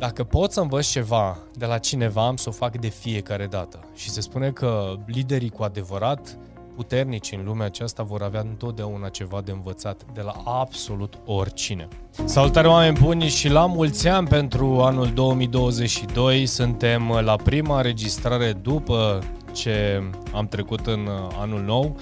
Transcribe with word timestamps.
Dacă 0.00 0.24
pot 0.24 0.52
să 0.52 0.60
învăț 0.60 0.90
ceva 0.90 1.38
de 1.54 1.66
la 1.66 1.78
cineva, 1.78 2.26
am 2.26 2.36
să 2.36 2.48
o 2.48 2.52
fac 2.52 2.76
de 2.76 2.88
fiecare 2.88 3.46
dată. 3.46 3.78
Și 3.94 4.10
se 4.10 4.20
spune 4.20 4.50
că 4.50 4.94
liderii 5.06 5.50
cu 5.50 5.62
adevărat 5.62 6.38
puternici 6.74 7.32
în 7.32 7.44
lumea 7.44 7.66
aceasta 7.66 8.02
vor 8.02 8.22
avea 8.22 8.40
întotdeauna 8.40 9.08
ceva 9.08 9.40
de 9.40 9.50
învățat 9.50 10.00
de 10.12 10.20
la 10.20 10.32
absolut 10.44 11.18
oricine. 11.24 11.88
Salutare 12.24 12.68
oameni 12.68 12.98
buni 13.00 13.28
și 13.28 13.48
la 13.48 13.66
mulți 13.66 14.08
ani 14.08 14.28
pentru 14.28 14.80
anul 14.80 15.10
2022. 15.14 16.46
Suntem 16.46 17.08
la 17.08 17.36
prima 17.36 17.76
înregistrare 17.76 18.52
după 18.52 19.18
ce 19.52 20.02
am 20.34 20.46
trecut 20.46 20.86
în 20.86 21.08
anul 21.38 21.60
nou. 21.60 21.96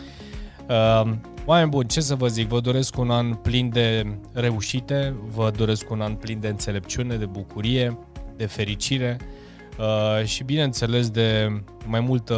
Uh, 1.48 1.54
oameni 1.54 1.70
buni, 1.70 1.88
ce 1.88 2.00
să 2.00 2.14
vă 2.14 2.28
zic, 2.28 2.48
vă 2.48 2.60
doresc 2.60 2.98
un 2.98 3.10
an 3.10 3.34
plin 3.34 3.70
de 3.70 4.18
reușite, 4.32 5.14
vă 5.34 5.50
doresc 5.56 5.90
un 5.90 6.00
an 6.00 6.14
plin 6.14 6.40
de 6.40 6.48
înțelepciune, 6.48 7.16
de 7.16 7.26
bucurie, 7.26 7.98
de 8.36 8.46
fericire 8.46 9.16
uh, 9.78 10.24
și 10.24 10.44
bineînțeles 10.44 11.10
de 11.10 11.48
mai 11.86 12.00
multă, 12.00 12.34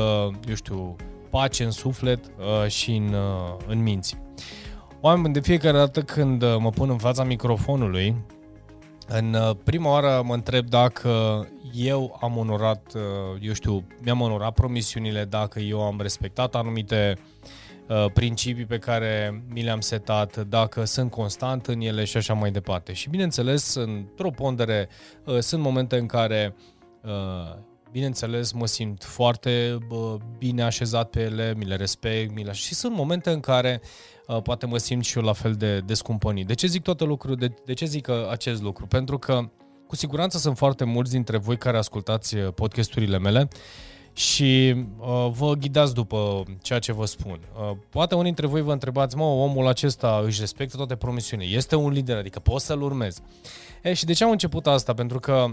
eu 0.49 0.55
știu, 0.55 0.97
pace 1.31 1.65
în 1.65 1.71
suflet 1.71 2.25
uh, 2.25 2.71
și 2.71 2.91
în, 2.91 3.13
uh, 3.13 3.57
în 3.67 3.83
minți. 3.83 4.19
Oameni, 5.01 5.35
de 5.35 5.41
fiecare 5.41 5.77
dată 5.77 6.03
când 6.03 6.43
uh, 6.43 6.57
mă 6.59 6.71
pun 6.71 6.91
în 6.91 6.99
fața 6.99 7.25
microfonului, 7.25 8.15
în 9.07 9.35
uh, 9.35 9.51
prima 9.65 9.91
oară 9.91 10.23
mă 10.25 10.35
întreb 10.35 10.69
dacă 10.69 11.47
eu 11.75 12.19
am 12.21 12.37
onorat, 12.37 12.93
uh, 12.95 13.41
eu 13.41 13.53
știu, 13.53 13.87
mi-am 14.03 14.21
onorat 14.21 14.55
promisiunile, 14.55 15.25
dacă 15.25 15.61
eu 15.61 15.83
am 15.83 16.01
respectat 16.01 16.55
anumite 16.55 17.17
uh, 17.17 17.23
principii 18.13 18.67
pe 18.67 18.79
care 18.79 19.43
mi 19.49 19.63
le-am 19.63 19.81
setat, 19.81 20.37
dacă 20.37 20.85
sunt 20.85 21.11
constant 21.11 21.67
în 21.67 21.81
ele 21.81 22.05
și 22.05 22.17
așa 22.17 22.35
mai 22.35 22.51
departe. 22.51 22.93
Și 22.93 23.09
bineînțeles, 23.09 23.75
într-o 23.75 24.31
pondere, 24.31 24.89
sunt 25.39 25.63
momente 25.63 25.97
în 25.97 26.07
care 26.07 26.55
bineînțeles, 27.91 28.53
mă 28.53 28.67
simt 28.67 29.05
foarte 29.05 29.79
bă, 29.87 30.17
bine 30.39 30.63
așezat 30.63 31.11
pe 31.11 31.21
ele, 31.21 31.55
mi 31.57 31.65
le 31.65 31.77
respect, 31.77 32.35
mi 32.35 32.45
le... 32.45 32.53
și 32.53 32.75
sunt 32.75 32.95
momente 32.95 33.31
în 33.31 33.41
care 33.41 33.81
uh, 34.27 34.43
poate 34.43 34.67
mă 34.67 34.79
simt 34.79 35.05
și 35.05 35.19
eu 35.19 35.25
la 35.25 35.33
fel 35.33 35.53
de 35.53 35.79
descumpănit. 35.79 36.47
De 36.47 36.55
ce 36.55 36.67
zic 36.67 36.83
toate 36.83 37.05
lucruri? 37.05 37.39
De, 37.39 37.55
de 37.65 37.73
ce 37.73 37.85
zic 37.85 38.09
acest 38.31 38.63
lucru? 38.63 38.87
Pentru 38.87 39.19
că 39.19 39.51
cu 39.87 39.97
siguranță 39.97 40.39
sunt 40.39 40.57
foarte 40.57 40.85
mulți 40.85 41.11
dintre 41.11 41.37
voi 41.37 41.57
care 41.59 41.77
ascultați 41.77 42.37
podcasturile 42.37 43.19
mele 43.19 43.49
și 44.21 44.75
uh, 44.99 45.31
vă 45.31 45.53
ghidați 45.53 45.95
după 45.95 46.43
ceea 46.63 46.79
ce 46.79 46.93
vă 46.93 47.07
spun. 47.07 47.41
Uh, 47.61 47.77
poate 47.91 48.15
unii 48.15 48.25
dintre 48.25 48.47
voi 48.47 48.63
vă 48.63 48.73
întrebați, 48.73 49.17
mă, 49.17 49.25
omul 49.25 49.67
acesta 49.67 50.23
își 50.25 50.41
respectă 50.41 50.77
toate 50.77 50.97
promisiunile, 50.97 51.57
este 51.57 51.77
un 51.77 51.91
lider, 51.91 52.17
adică 52.17 52.39
poți 52.39 52.65
să-l 52.67 52.83
urmezi. 52.83 53.21
E, 53.83 53.93
și 53.93 54.05
de 54.05 54.13
ce 54.13 54.25
am 54.25 54.31
început 54.31 54.67
asta? 54.67 54.95
Pentru 54.95 55.21
că 55.21 55.47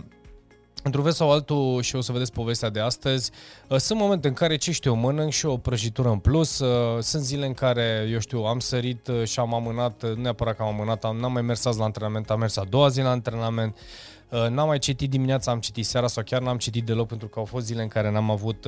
într-un 0.83 1.03
fel 1.03 1.11
sau 1.11 1.31
altul, 1.31 1.81
și 1.81 1.95
o 1.95 2.01
să 2.01 2.11
vedeți 2.11 2.31
povestea 2.31 2.69
de 2.69 2.79
astăzi, 2.79 3.31
uh, 3.67 3.77
sunt 3.77 3.99
momente 3.99 4.27
în 4.27 4.33
care, 4.33 4.55
ce 4.55 4.71
știu, 4.71 4.93
mănânc 4.93 5.31
și 5.31 5.45
o 5.45 5.57
prăjitură 5.57 6.09
în 6.09 6.19
plus, 6.19 6.59
uh, 6.59 7.01
sunt 7.01 7.23
zile 7.23 7.45
în 7.45 7.53
care, 7.53 8.07
eu 8.11 8.19
știu, 8.19 8.43
am 8.43 8.59
sărit 8.59 9.07
uh, 9.07 9.23
și 9.23 9.39
am 9.39 9.53
amânat, 9.53 10.03
nu 10.03 10.21
neapărat 10.21 10.55
că 10.55 10.63
am 10.63 10.67
amânat, 10.67 11.03
am, 11.03 11.17
n-am 11.17 11.31
mai 11.31 11.41
mers 11.41 11.65
azi 11.65 11.77
la 11.77 11.83
antrenament, 11.83 12.29
am 12.29 12.39
mers 12.39 12.57
a 12.57 12.63
doua 12.69 12.87
zi 12.87 13.01
la 13.01 13.09
antrenament, 13.09 13.77
n-am 14.29 14.67
mai 14.67 14.79
citit 14.79 15.09
dimineața, 15.09 15.51
am 15.51 15.59
citit 15.59 15.85
seara 15.85 16.07
sau 16.07 16.23
chiar 16.23 16.41
n-am 16.41 16.57
citit 16.57 16.85
deloc 16.85 17.07
pentru 17.07 17.27
că 17.27 17.39
au 17.39 17.45
fost 17.45 17.65
zile 17.65 17.81
în 17.81 17.87
care 17.87 18.11
n-am 18.11 18.31
avut 18.31 18.67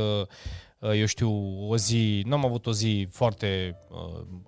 eu 0.96 1.06
știu, 1.06 1.32
o 1.70 1.78
zi, 1.78 2.24
n-am 2.26 2.46
avut 2.46 2.66
o 2.66 2.74
zi 2.74 3.08
foarte, 3.12 3.76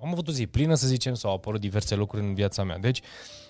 am 0.01 0.09
avut 0.11 0.27
o 0.27 0.31
zi 0.31 0.47
plină, 0.47 0.73
să 0.73 0.87
zicem, 0.87 1.13
sau 1.13 1.29
au 1.29 1.35
apărut 1.35 1.59
diverse 1.59 1.95
lucruri 1.95 2.25
în 2.25 2.33
viața 2.33 2.63
mea. 2.63 2.77
Deci, 2.77 3.01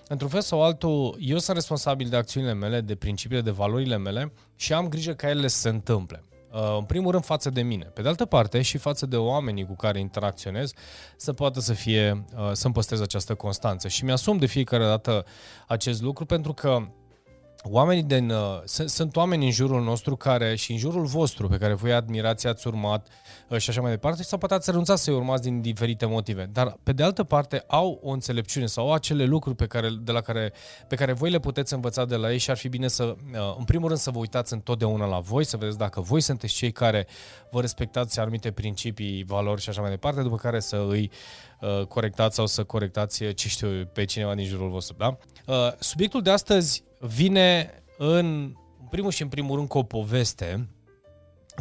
într-un 0.08 0.30
fel 0.30 0.42
sau 0.42 0.64
altul, 0.64 1.18
eu 1.20 1.38
sunt 1.38 1.56
responsabil 1.56 2.09
de 2.09 2.16
acțiunile 2.16 2.53
mele, 2.53 2.81
de 2.81 2.95
principiile, 2.95 3.42
de 3.42 3.52
valorile 3.52 3.98
mele 3.98 4.34
și 4.56 4.73
am 4.73 4.88
grijă 4.88 5.14
ca 5.14 5.30
ele 5.30 5.48
să 5.48 5.59
se 5.59 5.70
întâmple. 5.70 6.23
Uh, 6.53 6.75
în 6.78 6.84
primul 6.84 7.12
rând 7.12 7.23
față 7.23 7.50
de 7.50 7.62
mine. 7.62 7.86
Pe 7.86 8.02
de 8.02 8.08
altă 8.08 8.25
parte 8.25 8.62
și 8.62 8.78
față 8.78 9.06
de 9.06 9.18
oamenii 9.18 9.66
cu 9.66 9.75
care 9.75 10.00
interacționez 10.00 10.72
să 11.18 11.34
poată 11.34 11.59
să 11.59 11.74
fie, 11.74 12.25
uh, 12.36 12.50
să-mi 12.52 12.74
păstrez 12.74 13.02
această 13.02 13.36
constanță. 13.36 13.88
Și 13.88 14.03
mi-asum 14.03 14.38
de 14.38 14.46
fiecare 14.46 14.84
dată 14.84 15.25
acest 15.68 16.02
lucru 16.02 16.25
pentru 16.25 16.53
că 16.53 16.88
oamenii 17.64 18.04
din, 18.04 18.30
uh, 18.30 18.62
sunt, 18.64 18.90
sunt 18.90 19.16
oameni 19.16 19.46
în 19.46 19.52
jurul 19.52 19.84
nostru 19.84 20.16
care 20.16 20.56
și 20.56 20.72
în 20.72 20.78
jurul 20.78 21.06
vostru 21.06 21.48
pe 21.48 21.58
care 21.58 21.74
voi 21.74 21.94
admirați, 21.94 22.48
ați 22.48 22.68
urmat 22.68 23.08
uh, 23.48 23.58
și 23.58 23.70
așa 23.70 23.82
mai 23.82 23.92
departe 23.92 24.24
sau 24.24 24.38
poate 24.38 24.54
ați 24.54 24.70
renunțat 24.70 24.98
să-i 24.98 25.14
urmați 25.14 25.42
din 25.42 25.62
diferite 25.62 26.06
motive. 26.06 26.50
Dar 26.52 26.78
pe 26.84 26.92
de 26.92 27.04
altă 27.04 27.24
parte 27.24 27.64
au 27.68 28.00
o 28.04 28.10
înțelepciune 28.10 28.66
sau 28.66 28.88
au 28.88 28.94
acele 28.94 29.26
lucruri 29.26 29.56
pe 29.56 29.66
care, 29.66 29.90
de 30.02 30.12
la 30.12 30.22
care, 30.22 30.54
pe 30.88 30.96
care 30.96 31.14
voi 31.14 31.30
le 31.30 31.40
puteți 31.40 31.74
învăța 31.74 32.06
de 32.06 32.16
la 32.16 32.32
ei 32.32 32.38
și 32.38 32.50
ar 32.50 32.58
fi 32.58 32.70
bine 32.70 32.88
să, 32.88 33.04
uh, 33.04 33.56
în 33.58 33.64
primul 33.64 33.88
rând, 33.88 34.00
să 34.00 34.12
vă 34.12 34.20
uitați 34.20 34.54
întotdeauna 34.54 35.06
la 35.06 35.20
voi, 35.20 35.44
să 35.44 35.58
vedeți 35.58 35.78
dacă 35.78 36.02
voi 36.02 36.22
sunteți 36.22 36.54
cei 36.54 36.72
care 36.72 37.08
vă 37.52 37.62
respectați 37.62 38.20
anumite 38.20 38.52
principii, 38.52 39.24
valori 39.24 39.62
și 39.62 39.70
așa 39.70 39.82
mai 39.82 39.90
departe, 39.90 40.22
după 40.22 40.36
care 40.36 40.60
să 40.60 40.86
îi 40.90 41.12
uh, 41.60 41.86
corectați 41.86 42.36
sau 42.36 42.46
să 42.46 42.64
corectați, 42.64 43.34
ce 43.34 43.48
știu, 43.48 43.90
pe 43.94 44.06
cineva 44.06 44.36
din 44.36 44.46
jurul 44.46 44.70
vostru. 44.70 44.96
Da? 44.98 45.18
Uh, 45.48 45.72
subiectul 45.80 46.22
de 46.22 46.30
astăzi 46.30 46.84
vine 47.01 47.84
în, 47.97 48.16
în 48.79 48.88
primul 48.89 49.12
și 49.12 49.22
în 49.22 49.28
primul 49.28 49.56
rând 49.56 49.67
cu 49.67 49.78
o 49.78 49.84
poveste, 49.84 50.69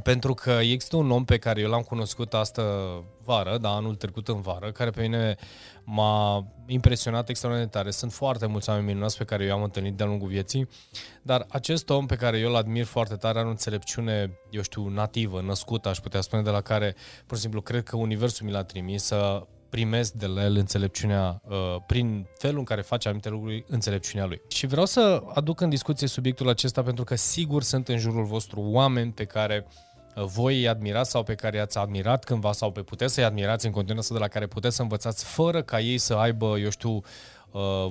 pentru 0.02 0.34
că 0.34 0.50
există 0.50 0.96
un 0.96 1.10
om 1.10 1.24
pe 1.24 1.38
care 1.38 1.60
eu 1.60 1.68
l-am 1.68 1.82
cunoscut 1.82 2.34
astă 2.34 2.62
vară, 3.24 3.58
da, 3.58 3.68
anul 3.68 3.94
trecut 3.94 4.28
în 4.28 4.40
vară, 4.40 4.72
care 4.72 4.90
pe 4.90 5.00
mine 5.00 5.36
m-a 5.84 6.46
impresionat 6.66 7.28
extraordinar 7.28 7.70
de 7.70 7.78
tare. 7.78 7.90
Sunt 7.90 8.12
foarte 8.12 8.46
mulți 8.46 8.68
oameni 8.68 8.86
minunați 8.86 9.16
pe 9.16 9.24
care 9.24 9.44
eu 9.44 9.54
am 9.54 9.62
întâlnit 9.62 9.96
de-a 9.96 10.06
lungul 10.06 10.28
vieții, 10.28 10.68
dar 11.22 11.46
acest 11.48 11.90
om 11.90 12.06
pe 12.06 12.16
care 12.16 12.38
eu 12.38 12.48
îl 12.48 12.56
admir 12.56 12.84
foarte 12.84 13.14
tare 13.14 13.38
are 13.38 13.46
o 13.46 13.50
înțelepciune, 13.50 14.38
eu 14.50 14.62
știu, 14.62 14.88
nativă, 14.88 15.40
născută, 15.40 15.88
aș 15.88 15.98
putea 15.98 16.20
spune, 16.20 16.42
de 16.42 16.50
la 16.50 16.60
care, 16.60 16.94
pur 17.26 17.36
și 17.36 17.42
simplu, 17.42 17.60
cred 17.60 17.82
că 17.82 17.96
Universul 17.96 18.46
mi 18.46 18.52
l-a 18.52 18.64
trimis 18.64 19.02
să 19.02 19.46
primesc 19.70 20.12
de 20.12 20.26
la 20.26 20.44
el 20.44 20.56
înțelepciunea, 20.56 21.40
uh, 21.48 21.56
prin 21.86 22.26
felul 22.38 22.58
în 22.58 22.64
care 22.64 22.80
face 22.80 23.08
anumite 23.08 23.28
lucruri, 23.28 23.64
înțelepciunea 23.68 24.26
lui. 24.26 24.40
Și 24.48 24.66
vreau 24.66 24.86
să 24.86 25.22
aduc 25.34 25.60
în 25.60 25.68
discuție 25.68 26.06
subiectul 26.06 26.48
acesta 26.48 26.82
pentru 26.82 27.04
că 27.04 27.14
sigur 27.14 27.62
sunt 27.62 27.88
în 27.88 27.98
jurul 27.98 28.24
vostru 28.24 28.60
oameni 28.60 29.12
pe 29.12 29.24
care 29.24 29.66
uh, 29.66 30.24
voi 30.24 30.58
îi 30.58 30.68
admirați 30.68 31.10
sau 31.10 31.22
pe 31.22 31.34
care 31.34 31.56
i-ați 31.56 31.78
admirat 31.78 32.24
cândva 32.24 32.52
sau 32.52 32.72
pe 32.72 32.82
puteți 32.82 33.14
să-i 33.14 33.24
admirați 33.24 33.66
în 33.66 33.72
continuare 33.72 34.06
sau 34.06 34.16
de 34.16 34.22
la 34.22 34.28
care 34.28 34.46
puteți 34.46 34.76
să 34.76 34.82
învățați 34.82 35.24
fără 35.24 35.62
ca 35.62 35.80
ei 35.80 35.98
să 35.98 36.14
aibă, 36.14 36.58
eu 36.58 36.70
știu, 36.70 36.90
uh, 36.90 37.02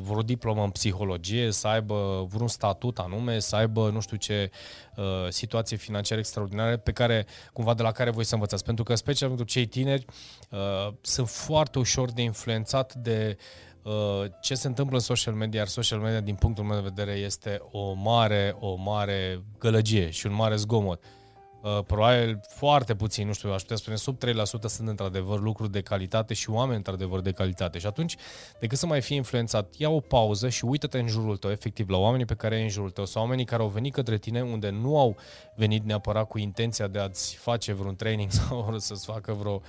vreo 0.02 0.22
diplomă 0.22 0.64
în 0.64 0.70
psihologie, 0.70 1.52
să 1.52 1.68
aibă 1.68 2.28
vreun 2.30 2.48
statut 2.48 2.98
anume, 3.00 3.40
să 3.40 3.56
aibă 3.56 3.90
nu 3.90 4.00
știu 4.00 4.18
ce 4.18 4.52
uh, 4.96 5.04
situație 5.30 5.78
financiară 5.78 6.20
extraordinare 6.20 6.78
pe 6.78 6.92
care, 6.92 7.26
cumva 7.54 7.74
de 7.74 7.82
la 7.82 7.92
care 7.92 8.10
voi 8.10 8.24
să 8.24 8.34
învățați. 8.34 8.64
Pentru 8.64 8.84
că, 8.84 8.96
special 8.96 9.28
pentru 9.28 9.46
cei 9.46 9.66
tineri, 9.66 10.06
uh, 10.50 10.94
sunt 11.02 11.30
foarte 11.30 11.80
ușor 11.80 12.12
de 12.12 12.22
influențat 12.22 12.94
de 12.94 13.38
uh, 13.82 14.26
ce 14.42 14.56
se 14.56 14.68
întâmplă 14.68 14.96
în 14.96 15.04
social 15.04 15.34
media, 15.34 15.60
iar 15.60 15.68
social 15.68 16.00
media, 16.00 16.20
din 16.20 16.36
punctul 16.36 16.64
meu 16.64 16.76
de 16.82 16.92
vedere, 16.94 17.18
este 17.18 17.62
o 17.72 17.94
mare, 17.94 18.56
o 18.60 18.76
mare 18.76 19.44
gălăgie 19.60 20.10
și 20.10 20.26
un 20.26 20.34
mare 20.34 20.56
zgomot. 20.56 21.04
Uh, 21.62 21.70
Uh, 21.78 21.84
probabil 21.86 22.40
foarte 22.48 22.96
puțin, 22.96 23.28
nu 23.28 23.34
știu, 23.34 23.52
aș 23.52 23.62
putea 23.62 23.76
spune 23.76 23.96
sub 23.96 24.18
3% 24.18 24.66
sunt 24.66 24.88
într-adevăr 24.88 25.40
lucruri 25.40 25.72
de 25.72 25.82
calitate 25.82 26.34
și 26.34 26.50
oameni 26.50 26.78
într-adevăr 26.78 27.22
de 27.22 27.32
calitate. 27.32 27.80
Și 27.80 27.86
atunci, 27.86 28.16
decât 28.60 28.78
să 28.78 28.86
mai 28.86 29.02
fii 29.02 29.18
influențat, 29.18 29.74
ia 29.78 29.90
o 29.90 30.00
pauză 30.00 30.50
și 30.50 30.66
uită-te 30.66 31.00
în 31.00 31.08
jurul 31.08 31.38
tău, 31.38 31.52
efectiv, 31.52 31.90
la 31.90 31.98
oamenii 31.98 32.26
pe 32.26 32.34
care 32.34 32.56
ai 32.56 32.62
în 32.62 32.70
jurul 32.70 32.90
tău 32.90 33.06
sau 33.06 33.22
oamenii 33.22 33.46
care 33.46 33.62
au 33.62 33.68
venit 33.68 33.94
către 33.94 34.18
tine 34.18 34.42
unde 34.42 34.70
nu 34.70 35.00
au 35.00 35.18
venit 35.56 35.84
neapărat 35.84 36.28
cu 36.28 36.38
intenția 36.38 36.88
de 36.88 37.00
a-ți 37.00 37.36
face 37.36 37.74
vreun 37.74 37.96
training 37.96 38.32
sau 38.40 38.76
să-ți 38.78 39.06
facă 39.06 39.34
vreo, 39.34 39.54
uh, 39.54 39.62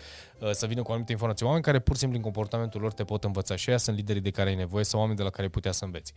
să 0.51 0.67
vină 0.67 0.83
cu 0.83 0.91
anumite 0.91 1.13
informații. 1.13 1.47
Oameni 1.47 1.65
care 1.65 1.79
pur 1.79 1.95
și 1.95 2.01
simplu 2.01 2.19
în 2.19 2.25
comportamentul 2.25 2.81
lor 2.81 2.93
te 2.93 3.05
pot 3.05 3.25
învăța 3.25 3.57
și 3.57 3.69
aia 3.69 3.79
sunt 3.79 3.97
liderii 3.97 4.21
de 4.21 4.31
care 4.31 4.49
ai 4.49 4.55
nevoie 4.55 4.85
sau 4.85 4.99
oameni 5.01 5.17
de 5.17 5.23
la 5.23 5.31
care 5.31 5.43
ai 5.43 5.49
putea 5.49 5.73
să 5.73 5.85
înveți. 5.85 6.13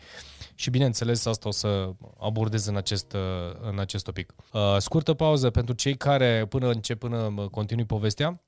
Și 0.56 0.70
bineînțeles, 0.70 1.26
asta 1.26 1.48
o 1.48 1.52
să 1.52 1.90
abordez 2.20 2.66
în 2.66 2.76
acest, 2.76 3.14
uh, 3.14 3.20
în 3.62 3.80
acest 3.80 4.04
topic. 4.04 4.34
Scurtă 4.78 5.14
pauză 5.14 5.50
pentru 5.50 5.74
cei 5.74 5.96
care, 5.96 6.46
până 6.46 6.70
încep, 6.70 7.00
până 7.00 7.48
continui 7.52 7.86
povestea, 7.86 8.44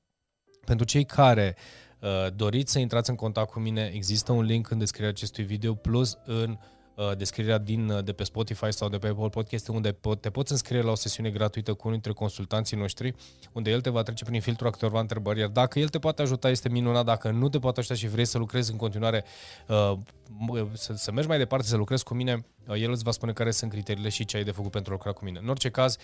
pentru 0.64 0.86
cei 0.86 1.04
care 1.04 1.56
uh, 2.00 2.26
doriți 2.34 2.72
să 2.72 2.78
intrați 2.78 3.10
în 3.10 3.16
contact 3.16 3.50
cu 3.50 3.58
mine, 3.58 3.90
există 3.94 4.32
un 4.32 4.44
link 4.44 4.70
în 4.70 4.78
descrierea 4.78 5.12
acestui 5.12 5.44
video 5.44 5.74
plus 5.74 6.18
în 6.24 6.50
uh, 6.50 6.56
Uh, 6.58 6.75
descrierea 7.16 7.58
din, 7.58 7.88
uh, 7.88 8.04
de 8.04 8.12
pe 8.12 8.24
Spotify 8.24 8.72
sau 8.72 8.88
de 8.88 8.98
pe 8.98 9.08
Apple 9.08 9.28
Podcast, 9.28 9.68
unde 9.68 9.96
te 10.20 10.30
poți 10.30 10.52
înscrie 10.52 10.80
la 10.80 10.90
o 10.90 10.94
sesiune 10.94 11.30
gratuită 11.30 11.70
cu 11.70 11.80
unul 11.82 11.92
dintre 11.92 12.12
consultanții 12.12 12.76
noștri, 12.76 13.14
unde 13.52 13.70
el 13.70 13.80
te 13.80 13.90
va 13.90 14.02
trece 14.02 14.24
prin 14.24 14.40
filtrul 14.40 14.70
câteva 14.70 15.00
întrebări, 15.00 15.38
iar 15.38 15.48
dacă 15.48 15.78
el 15.78 15.88
te 15.88 15.98
poate 15.98 16.22
ajuta, 16.22 16.50
este 16.50 16.68
minunat, 16.68 17.04
dacă 17.04 17.30
nu 17.30 17.48
te 17.48 17.58
poate 17.58 17.80
ajuta 17.80 17.94
și 17.94 18.08
vrei 18.08 18.24
să 18.24 18.38
lucrezi 18.38 18.70
în 18.70 18.76
continuare, 18.76 19.24
uh, 19.68 19.92
să, 20.72 20.92
să 20.92 21.12
mergi 21.12 21.28
mai 21.28 21.38
departe, 21.38 21.66
să 21.66 21.76
lucrezi 21.76 22.04
cu 22.04 22.14
mine, 22.14 22.46
el 22.74 22.90
îți 22.90 23.02
va 23.02 23.10
spune 23.10 23.32
care 23.32 23.50
sunt 23.50 23.70
criteriile 23.70 24.08
și 24.08 24.24
ce 24.24 24.36
ai 24.36 24.44
de 24.44 24.50
făcut 24.50 24.70
pentru 24.70 24.92
a 24.92 24.94
lucra 24.94 25.12
cu 25.12 25.24
mine. 25.24 25.38
În 25.42 25.48
orice 25.48 25.70
caz, 25.70 25.96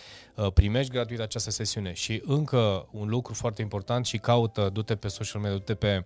primești 0.55 0.93
gratuit 0.93 1.21
această 1.21 1.51
sesiune 1.51 1.93
și 1.93 2.23
încă 2.25 2.89
un 2.91 3.09
lucru 3.09 3.35
foarte 3.35 3.63
important 3.63 4.07
și 4.07 4.19
caută, 4.19 4.71
du-te 4.73 4.97
pe 4.97 5.09
social 5.09 5.43
media, 5.43 5.57
du-te 5.57 5.75
pe, 5.75 6.05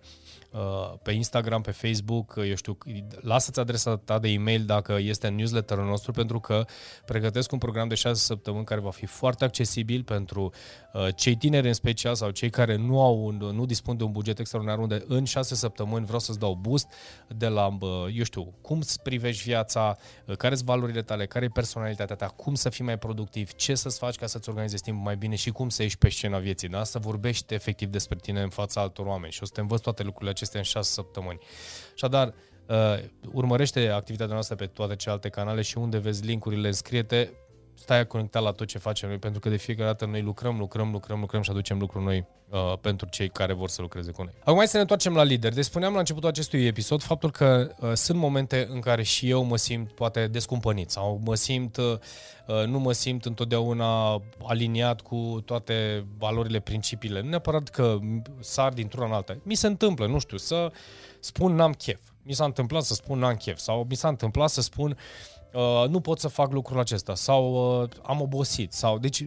pe 1.03 1.11
Instagram, 1.11 1.61
pe 1.61 1.71
Facebook, 1.71 2.33
eu 2.37 2.55
știu, 2.55 2.77
lasă-ți 3.21 3.59
adresa 3.59 3.97
ta 3.97 4.19
de 4.19 4.29
e-mail, 4.29 4.65
dar 4.65 4.76
dacă 4.77 4.99
este 5.01 5.27
în 5.27 5.35
newsletterul 5.35 5.85
nostru, 5.85 6.11
pentru 6.11 6.39
că 6.39 6.65
pregătesc 7.05 7.51
un 7.51 7.57
program 7.57 7.87
de 7.87 7.95
6 7.95 8.21
săptămâni 8.21 8.65
care 8.65 8.79
va 8.79 8.89
fi 8.91 9.05
foarte 9.05 9.43
accesibil 9.43 10.03
pentru 10.03 10.51
uh, 10.93 11.07
cei 11.15 11.35
tineri 11.35 11.67
în 11.67 11.73
special 11.73 12.15
sau 12.15 12.29
cei 12.29 12.49
care 12.49 12.75
nu 12.75 13.01
au 13.01 13.25
un, 13.25 13.35
nu 13.35 13.65
dispun 13.65 13.97
de 13.97 14.03
un 14.03 14.11
buget 14.11 14.39
extraordinar 14.39 14.79
unde 14.79 15.03
în 15.07 15.23
6 15.23 15.55
săptămâni 15.55 16.05
vreau 16.05 16.19
să-ți 16.19 16.39
dau 16.39 16.53
boost 16.53 16.87
de 17.27 17.47
la, 17.47 17.67
uh, 17.67 17.89
eu 18.13 18.23
știu, 18.23 18.53
cum 18.61 18.81
să 18.81 18.97
privești 19.03 19.43
viața, 19.43 19.97
uh, 20.25 20.35
care 20.35 20.55
sunt 20.55 20.67
valorile 20.67 21.01
tale, 21.01 21.25
care 21.25 21.45
e 21.45 21.49
personalitatea 21.49 22.15
ta, 22.15 22.25
cum 22.25 22.55
să 22.55 22.69
fii 22.69 22.85
mai 22.85 22.97
productiv, 22.97 23.53
ce 23.53 23.75
să-ți 23.75 23.97
faci 23.97 24.15
ca 24.15 24.25
să-ți 24.25 24.49
organizezi 24.49 24.83
timpul 24.83 25.03
mai 25.03 25.15
bine 25.15 25.35
și 25.35 25.51
cum 25.51 25.69
să 25.69 25.81
ieși 25.81 25.97
pe 25.97 26.09
scena 26.09 26.37
vieții, 26.37 26.67
da? 26.67 26.83
să 26.83 26.99
vorbești 26.99 27.53
efectiv 27.53 27.89
despre 27.89 28.17
tine 28.21 28.41
în 28.41 28.49
fața 28.49 28.81
altor 28.81 29.05
oameni 29.05 29.31
și 29.31 29.39
o 29.41 29.45
să 29.45 29.51
te 29.53 29.61
învăț 29.61 29.81
toate 29.81 30.03
lucrurile 30.03 30.29
acestea 30.29 30.59
în 30.59 30.65
6 30.65 30.91
săptămâni. 30.91 31.39
Așadar, 31.93 32.33
Uh, 32.67 32.75
urmărește 33.31 33.89
activitatea 33.89 34.33
noastră 34.33 34.55
pe 34.55 34.65
toate 34.65 34.95
celelalte 34.95 35.29
canale 35.29 35.61
și 35.61 35.77
unde 35.77 35.97
vezi 35.97 36.25
linkurile, 36.25 36.67
înscrie-te, 36.67 37.29
stai 37.79 38.07
conectat 38.07 38.43
la 38.43 38.51
tot 38.51 38.67
ce 38.67 38.77
facem 38.77 39.09
noi, 39.09 39.17
pentru 39.17 39.39
că 39.39 39.49
de 39.49 39.57
fiecare 39.57 39.87
dată 39.87 40.05
noi 40.05 40.21
lucrăm, 40.21 40.57
lucrăm, 40.57 40.91
lucrăm, 40.91 41.19
lucrăm 41.19 41.41
și 41.41 41.49
aducem 41.49 41.79
lucruri 41.79 42.03
noi 42.03 42.25
uh, 42.49 42.73
pentru 42.81 43.07
cei 43.11 43.29
care 43.29 43.53
vor 43.53 43.69
să 43.69 43.81
lucreze 43.81 44.11
cu 44.11 44.23
noi. 44.23 44.33
Acum 44.39 44.57
hai 44.57 44.67
să 44.67 44.75
ne 44.75 44.81
întoarcem 44.81 45.13
la 45.15 45.23
lider. 45.23 45.53
Deci 45.53 45.63
spuneam 45.63 45.93
la 45.93 45.99
începutul 45.99 46.29
acestui 46.29 46.65
episod 46.65 47.01
faptul 47.01 47.31
că 47.31 47.75
uh, 47.79 47.91
sunt 47.93 48.17
momente 48.17 48.67
în 48.69 48.79
care 48.79 49.03
și 49.03 49.29
eu 49.29 49.43
mă 49.43 49.57
simt 49.57 49.91
poate 49.91 50.27
descumpănit 50.27 50.89
sau 50.89 51.21
mă 51.25 51.35
simt, 51.35 51.77
uh, 51.77 51.85
uh 52.47 52.65
nu 52.65 52.79
mă 52.79 52.91
simt 52.91 53.25
întotdeauna 53.25 54.21
aliniat 54.43 55.01
cu 55.01 55.41
toate 55.45 56.05
valorile, 56.17 56.59
principiile. 56.59 57.21
Nu 57.21 57.29
neapărat 57.29 57.69
că 57.69 57.97
sar 58.39 58.73
dintr-una 58.73 59.05
în 59.05 59.11
alta. 59.11 59.37
Mi 59.43 59.55
se 59.55 59.67
întâmplă, 59.67 60.07
nu 60.07 60.19
știu, 60.19 60.37
să 60.37 60.71
spun 61.19 61.55
n-am 61.55 61.71
chef 61.71 61.99
mi 62.27 62.33
s-a 62.33 62.45
întâmplat 62.45 62.83
să 62.83 62.93
spun 62.93 63.19
n-am 63.19 63.35
chef 63.35 63.57
sau 63.57 63.85
mi 63.89 63.95
s-a 63.95 64.07
întâmplat 64.07 64.49
să 64.49 64.61
spun 64.61 64.97
uh, 65.53 65.89
nu 65.89 65.99
pot 65.99 66.19
să 66.19 66.27
fac 66.27 66.51
lucrul 66.51 66.79
acesta 66.79 67.15
sau 67.15 67.53
uh, 67.81 67.89
am 68.03 68.21
obosit 68.21 68.73
sau 68.73 68.97
deci 68.97 69.25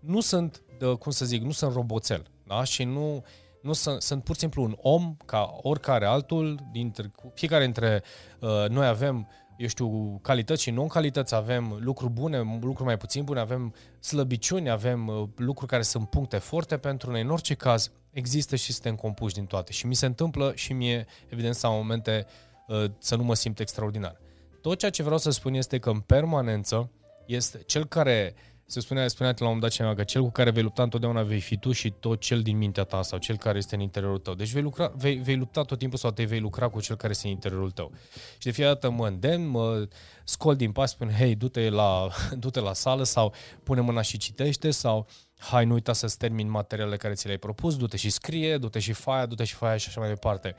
nu 0.00 0.20
sunt, 0.20 0.62
uh, 0.80 0.96
cum 0.96 1.12
să 1.12 1.24
zic, 1.24 1.42
nu 1.42 1.50
sunt 1.50 1.72
roboțel, 1.72 2.22
da? 2.46 2.64
Și 2.64 2.84
nu, 2.84 3.24
nu 3.62 3.72
sunt, 3.72 4.02
sunt 4.02 4.24
pur 4.24 4.34
și 4.34 4.40
simplu 4.40 4.62
un 4.62 4.76
om 4.80 5.16
ca 5.24 5.56
oricare 5.62 6.06
altul, 6.06 6.58
dintre, 6.72 7.10
fiecare 7.34 7.64
dintre 7.64 8.02
uh, 8.40 8.68
noi 8.68 8.86
avem 8.86 9.28
eu 9.58 9.66
știu, 9.66 10.18
calități 10.22 10.62
și 10.62 10.70
non-calități, 10.70 11.34
avem 11.34 11.78
lucruri 11.80 12.12
bune, 12.12 12.38
lucruri 12.38 12.84
mai 12.84 12.96
puțin 12.96 13.24
bune, 13.24 13.40
avem 13.40 13.74
slăbiciuni, 14.00 14.70
avem 14.70 15.06
uh, 15.08 15.28
lucruri 15.36 15.70
care 15.70 15.82
sunt 15.82 16.10
puncte 16.10 16.38
forte 16.38 16.76
pentru 16.76 17.10
noi. 17.10 17.20
În 17.20 17.30
orice 17.30 17.54
caz, 17.54 17.90
există 18.10 18.56
și 18.56 18.72
suntem 18.72 18.94
compuși 18.94 19.34
din 19.34 19.46
toate. 19.46 19.72
Și 19.72 19.86
mi 19.86 19.94
se 19.94 20.06
întâmplă 20.06 20.52
și 20.54 20.72
mie, 20.72 21.06
evident, 21.28 21.54
sau 21.54 21.74
momente 21.74 22.26
uh, 22.66 22.84
să 22.98 23.16
nu 23.16 23.22
mă 23.22 23.34
simt 23.34 23.60
extraordinar. 23.60 24.20
Tot 24.60 24.78
ceea 24.78 24.90
ce 24.90 25.02
vreau 25.02 25.18
să 25.18 25.30
spun 25.30 25.54
este 25.54 25.78
că 25.78 25.90
în 25.90 26.00
permanență 26.00 26.90
este 27.26 27.58
cel 27.66 27.86
care 27.86 28.34
se 28.70 28.80
spunea, 28.80 29.08
spunea 29.08 29.30
la 29.30 29.36
un 29.38 29.46
moment 29.46 29.62
dat 29.62 29.70
cineva 29.70 29.94
că 29.94 30.04
cel 30.04 30.22
cu 30.22 30.30
care 30.30 30.50
vei 30.50 30.62
lupta 30.62 30.82
întotdeauna 30.82 31.22
vei 31.22 31.40
fi 31.40 31.56
tu 31.56 31.72
și 31.72 31.90
tot 31.90 32.20
cel 32.20 32.42
din 32.42 32.56
mintea 32.56 32.84
ta 32.84 33.02
sau 33.02 33.18
cel 33.18 33.36
care 33.36 33.58
este 33.58 33.74
în 33.74 33.80
interiorul 33.80 34.18
tău. 34.18 34.34
Deci 34.34 34.50
vei, 34.50 34.62
lucra, 34.62 34.92
vei, 34.96 35.14
vei 35.16 35.36
lupta 35.36 35.62
tot 35.62 35.78
timpul 35.78 35.98
sau 35.98 36.10
te 36.10 36.24
vei 36.24 36.40
lucra 36.40 36.68
cu 36.68 36.80
cel 36.80 36.96
care 36.96 37.12
este 37.12 37.26
în 37.26 37.32
interiorul 37.32 37.70
tău. 37.70 37.92
Și 38.32 38.44
de 38.46 38.50
fiecare 38.50 38.74
dată 38.74 38.94
mă 38.94 39.06
îndemn, 39.06 39.48
mă 39.48 39.88
scol 40.24 40.56
din 40.56 40.72
pas, 40.72 40.90
spun, 40.90 41.10
hei, 41.10 41.34
du-te 41.34 41.68
la, 41.68 42.08
du-te 42.42 42.60
la 42.60 42.72
sală 42.72 43.02
sau 43.02 43.34
pune 43.62 43.80
mâna 43.80 44.02
și 44.02 44.18
citește 44.18 44.70
sau 44.70 45.06
hai, 45.38 45.64
nu 45.64 45.72
uita 45.72 45.92
să-ți 45.92 46.18
termin 46.18 46.50
materialele 46.50 46.96
care 46.96 47.14
ți 47.14 47.24
le-ai 47.24 47.38
propus, 47.38 47.76
du-te 47.76 47.96
și 47.96 48.10
scrie, 48.10 48.58
du-te 48.58 48.78
și 48.78 48.92
faia, 48.92 49.26
du-te 49.26 49.44
și 49.44 49.54
faia 49.54 49.76
și 49.76 49.88
așa 49.88 50.00
mai 50.00 50.08
departe 50.08 50.54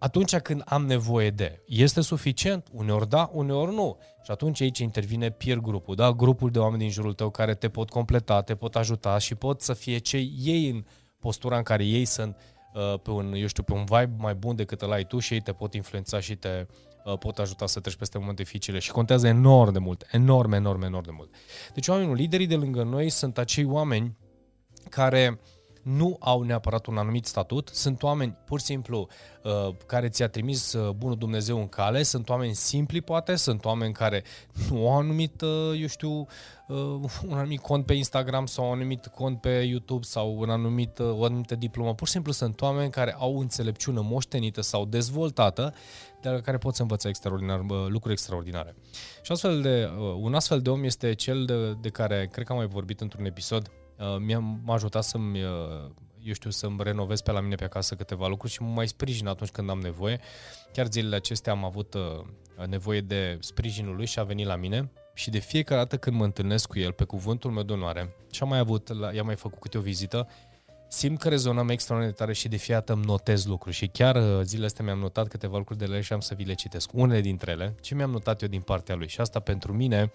atunci 0.00 0.36
când 0.36 0.62
am 0.64 0.86
nevoie 0.86 1.30
de. 1.30 1.62
Este 1.66 2.00
suficient? 2.00 2.66
Uneori 2.72 3.08
da, 3.08 3.30
uneori 3.32 3.74
nu. 3.74 3.98
Și 4.24 4.30
atunci 4.30 4.60
aici 4.60 4.78
intervine 4.78 5.30
peer 5.30 5.58
grupul, 5.58 5.94
da? 5.94 6.12
grupul 6.12 6.50
de 6.50 6.58
oameni 6.58 6.80
din 6.80 6.90
jurul 6.90 7.12
tău 7.12 7.30
care 7.30 7.54
te 7.54 7.68
pot 7.68 7.90
completa, 7.90 8.42
te 8.42 8.54
pot 8.54 8.76
ajuta 8.76 9.18
și 9.18 9.34
pot 9.34 9.60
să 9.60 9.72
fie 9.72 9.98
cei 9.98 10.34
ei 10.42 10.70
în 10.70 10.84
postura 11.18 11.56
în 11.56 11.62
care 11.62 11.84
ei 11.84 12.04
sunt 12.04 12.36
uh, 12.74 13.00
pe 13.02 13.10
un, 13.10 13.32
eu 13.32 13.46
știu, 13.46 13.62
pe 13.62 13.72
un 13.72 13.84
vibe 13.84 14.14
mai 14.16 14.34
bun 14.34 14.56
decât 14.56 14.82
îl 14.82 14.92
ai 14.92 15.04
tu 15.04 15.18
și 15.18 15.34
ei 15.34 15.40
te 15.40 15.52
pot 15.52 15.74
influența 15.74 16.20
și 16.20 16.36
te 16.36 16.66
uh, 17.04 17.18
pot 17.18 17.38
ajuta 17.38 17.66
să 17.66 17.80
treci 17.80 17.96
peste 17.96 18.18
momente 18.18 18.42
dificile 18.42 18.78
și 18.78 18.90
contează 18.90 19.26
enorm 19.26 19.72
de 19.72 19.78
mult, 19.78 20.06
enorm, 20.10 20.52
enorm, 20.52 20.82
enorm 20.82 21.04
de 21.04 21.12
mult. 21.12 21.34
Deci 21.74 21.88
oamenii, 21.88 22.14
liderii 22.14 22.46
de 22.46 22.56
lângă 22.56 22.82
noi 22.82 23.10
sunt 23.10 23.38
acei 23.38 23.64
oameni 23.64 24.16
care 24.88 25.40
uh, 25.40 25.59
nu 25.82 26.16
au 26.20 26.42
neapărat 26.42 26.86
un 26.86 26.96
anumit 26.96 27.26
statut, 27.26 27.70
sunt 27.72 28.02
oameni 28.02 28.36
pur 28.44 28.58
și 28.58 28.64
simplu 28.64 29.08
uh, 29.42 29.74
care 29.86 30.08
ți-a 30.08 30.28
trimis 30.28 30.72
uh, 30.72 30.90
bunul 30.90 31.16
Dumnezeu 31.16 31.58
în 31.58 31.68
cale, 31.68 32.02
sunt 32.02 32.28
oameni 32.28 32.54
simpli 32.54 33.00
poate, 33.00 33.36
sunt 33.36 33.64
oameni 33.64 33.92
care 33.92 34.24
nu 34.70 34.90
au 34.90 34.98
anumit, 34.98 35.40
uh, 35.40 35.80
eu 35.80 35.86
știu, 35.86 36.26
uh, 36.68 36.76
un 37.26 37.38
anumit 37.38 37.60
cont 37.60 37.86
pe 37.86 37.94
Instagram 37.94 38.46
sau 38.46 38.66
un 38.66 38.72
anumit 38.72 39.06
cont 39.06 39.40
pe 39.40 39.48
YouTube 39.48 40.04
sau 40.04 40.38
un 40.38 40.50
anumit, 40.50 40.98
uh, 40.98 41.18
o 41.18 41.24
anumită 41.24 41.54
diplomă, 41.54 41.94
pur 41.94 42.06
și 42.06 42.12
simplu 42.12 42.32
sunt 42.32 42.60
oameni 42.60 42.90
care 42.90 43.14
au 43.18 43.38
înțelepciune 43.38 44.00
moștenită 44.00 44.60
sau 44.60 44.84
dezvoltată 44.84 45.74
de 46.20 46.28
la 46.28 46.40
care 46.40 46.58
poți 46.58 46.80
învăța 46.80 47.08
extraordinar, 47.08 47.60
lucruri 47.88 48.12
extraordinare. 48.12 48.74
Și 49.22 49.32
astfel 49.32 49.62
de, 49.62 49.90
uh, 49.98 50.14
un 50.20 50.34
astfel 50.34 50.60
de 50.60 50.70
om 50.70 50.84
este 50.84 51.14
cel 51.14 51.44
de, 51.44 51.72
de 51.72 51.88
care 51.88 52.28
cred 52.32 52.46
că 52.46 52.52
am 52.52 52.58
mai 52.58 52.66
vorbit 52.66 53.00
într-un 53.00 53.24
episod, 53.24 53.70
Uh, 54.00 54.16
mi-a, 54.18 54.38
m-a 54.38 54.74
ajutat 54.74 55.04
să-mi, 55.04 55.42
uh, 55.42 55.90
eu 56.22 56.32
știu, 56.32 56.50
să-mi 56.50 56.76
renovez 56.82 57.20
pe 57.20 57.32
la 57.32 57.40
mine 57.40 57.54
pe 57.54 57.64
acasă 57.64 57.94
câteva 57.94 58.28
lucruri 58.28 58.52
și 58.52 58.62
mă 58.62 58.68
mai 58.68 58.88
sprijin 58.88 59.26
atunci 59.26 59.50
când 59.50 59.70
am 59.70 59.80
nevoie. 59.80 60.20
Chiar 60.72 60.86
zilele 60.86 61.16
acestea 61.16 61.52
am 61.52 61.64
avut 61.64 61.94
uh, 61.94 62.66
nevoie 62.66 63.00
de 63.00 63.38
sprijinul 63.40 63.96
lui 63.96 64.06
și 64.06 64.18
a 64.18 64.22
venit 64.22 64.46
la 64.46 64.56
mine 64.56 64.90
și 65.14 65.30
de 65.30 65.38
fiecare 65.38 65.80
dată 65.80 65.96
când 65.96 66.16
mă 66.16 66.24
întâlnesc 66.24 66.68
cu 66.68 66.78
el, 66.78 66.92
pe 66.92 67.04
cuvântul 67.04 67.50
meu 67.50 67.62
de 67.62 67.72
onoare, 67.72 68.14
și 68.30 68.42
am 68.42 68.48
mai 68.48 68.58
avut, 68.58 68.90
i-am 69.14 69.26
mai 69.26 69.36
făcut 69.36 69.60
câte 69.60 69.78
o 69.78 69.80
vizită, 69.80 70.28
simt 70.88 71.18
că 71.18 71.28
rezonăm 71.28 71.68
extraordinar 71.68 72.14
de 72.14 72.22
tare 72.24 72.32
și 72.32 72.48
de 72.48 72.56
fiecare 72.56 72.84
dată 72.86 72.98
îmi 72.98 73.06
notez 73.06 73.46
lucruri 73.46 73.76
și 73.76 73.86
chiar 73.86 74.42
zilele 74.42 74.66
astea 74.66 74.84
mi-am 74.84 74.98
notat 74.98 75.28
câteva 75.28 75.56
lucruri 75.56 75.78
de 75.78 75.86
la 75.86 75.96
el 75.96 76.02
și 76.02 76.12
am 76.12 76.20
să 76.20 76.34
vi 76.34 76.44
le 76.44 76.54
citesc. 76.54 76.90
Unele 76.92 77.20
dintre 77.20 77.50
ele, 77.50 77.74
ce 77.80 77.94
mi-am 77.94 78.10
notat 78.10 78.42
eu 78.42 78.48
din 78.48 78.60
partea 78.60 78.94
lui 78.94 79.08
și 79.08 79.20
asta 79.20 79.40
pentru 79.40 79.72
mine 79.72 80.12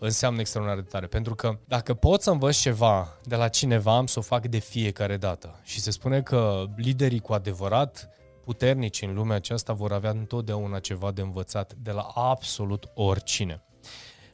înseamnă 0.00 0.40
extraordinar 0.40 0.82
de 0.82 0.88
tare. 0.90 1.06
Pentru 1.06 1.34
că 1.34 1.58
dacă 1.64 1.94
pot 1.94 2.22
să 2.22 2.30
învăț 2.30 2.56
ceva 2.56 3.08
de 3.24 3.36
la 3.36 3.48
cineva, 3.48 3.96
am 3.96 4.06
să 4.06 4.18
o 4.18 4.22
fac 4.22 4.46
de 4.46 4.58
fiecare 4.58 5.16
dată. 5.16 5.60
Și 5.62 5.80
se 5.80 5.90
spune 5.90 6.22
că 6.22 6.64
liderii 6.76 7.20
cu 7.20 7.32
adevărat 7.32 8.08
puternici 8.44 9.02
în 9.02 9.14
lumea 9.14 9.36
aceasta 9.36 9.72
vor 9.72 9.92
avea 9.92 10.10
întotdeauna 10.10 10.78
ceva 10.78 11.10
de 11.10 11.20
învățat 11.20 11.74
de 11.74 11.90
la 11.90 12.02
absolut 12.14 12.90
oricine. 12.94 13.62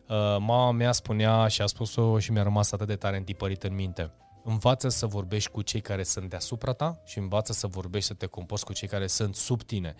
Uh, 0.08 0.16
mama 0.38 0.70
mea 0.70 0.92
spunea 0.92 1.46
și 1.48 1.62
a 1.62 1.66
spus-o 1.66 2.18
și 2.18 2.32
mi-a 2.32 2.42
rămas 2.42 2.72
atât 2.72 2.86
de 2.86 2.96
tare 2.96 3.16
întipărit 3.16 3.62
în 3.62 3.74
minte. 3.74 4.12
Învață 4.44 4.88
să 4.88 5.06
vorbești 5.06 5.50
cu 5.50 5.62
cei 5.62 5.80
care 5.80 6.02
sunt 6.02 6.30
deasupra 6.30 6.72
ta 6.72 7.00
și 7.04 7.18
învață 7.18 7.52
să 7.52 7.66
vorbești, 7.66 8.08
să 8.08 8.14
te 8.14 8.26
compozi 8.26 8.64
cu 8.64 8.72
cei 8.72 8.88
care 8.88 9.06
sunt 9.06 9.34
sub 9.34 9.62
tine. 9.62 9.94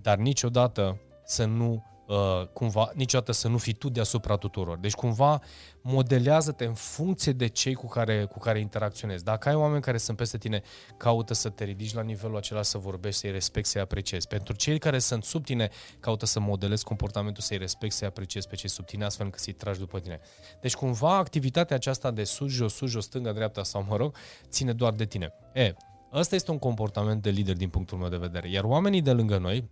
Dar 0.00 0.16
niciodată 0.16 1.00
să 1.24 1.44
nu 1.44 1.84
uh, 2.10 2.46
cumva 2.52 2.90
niciodată 2.94 3.32
să 3.32 3.48
nu 3.48 3.58
fii 3.58 3.72
tu 3.72 3.88
deasupra 3.88 4.36
tuturor. 4.36 4.78
Deci 4.78 4.92
cumva 4.92 5.40
modelează-te 5.80 6.64
în 6.64 6.74
funcție 6.74 7.32
de 7.32 7.46
cei 7.46 7.74
cu 7.74 7.86
care, 7.86 8.24
cu 8.24 8.38
care 8.38 8.58
interacționezi. 8.58 9.24
Dacă 9.24 9.48
ai 9.48 9.54
oameni 9.54 9.82
care 9.82 9.98
sunt 9.98 10.16
peste 10.16 10.38
tine, 10.38 10.62
caută 10.96 11.34
să 11.34 11.48
te 11.48 11.64
ridici 11.64 11.94
la 11.94 12.02
nivelul 12.02 12.36
acela, 12.36 12.62
să 12.62 12.78
vorbești, 12.78 13.20
să-i 13.20 13.30
respecti, 13.30 13.68
să-i 13.68 13.80
apreciezi. 13.80 14.26
Pentru 14.26 14.54
cei 14.54 14.78
care 14.78 14.98
sunt 14.98 15.24
sub 15.24 15.44
tine, 15.44 15.70
caută 16.00 16.26
să 16.26 16.40
modelezi 16.40 16.84
comportamentul, 16.84 17.42
să-i 17.42 17.58
respecti, 17.58 17.96
să-i 17.96 18.08
apreciezi 18.08 18.48
pe 18.48 18.54
cei 18.54 18.68
sub 18.68 18.86
tine, 18.86 19.04
astfel 19.04 19.24
încât 19.24 19.40
să-i 19.40 19.52
tragi 19.52 19.78
după 19.78 19.98
tine. 19.98 20.20
Deci 20.60 20.74
cumva 20.74 21.16
activitatea 21.16 21.76
aceasta 21.76 22.10
de 22.10 22.24
sus, 22.24 22.52
jos, 22.52 22.74
sus, 22.74 22.90
jos, 22.90 23.04
stânga, 23.04 23.32
dreapta 23.32 23.62
sau 23.62 23.84
mă 23.88 23.96
rog, 23.96 24.16
ține 24.48 24.72
doar 24.72 24.92
de 24.92 25.04
tine. 25.04 25.32
E, 25.52 25.74
Ăsta 26.12 26.34
este 26.34 26.50
un 26.50 26.58
comportament 26.58 27.22
de 27.22 27.30
lider 27.30 27.56
din 27.56 27.68
punctul 27.68 27.98
meu 27.98 28.08
de 28.08 28.16
vedere. 28.16 28.50
Iar 28.50 28.64
oamenii 28.64 29.02
de 29.02 29.12
lângă 29.12 29.38
noi, 29.38 29.70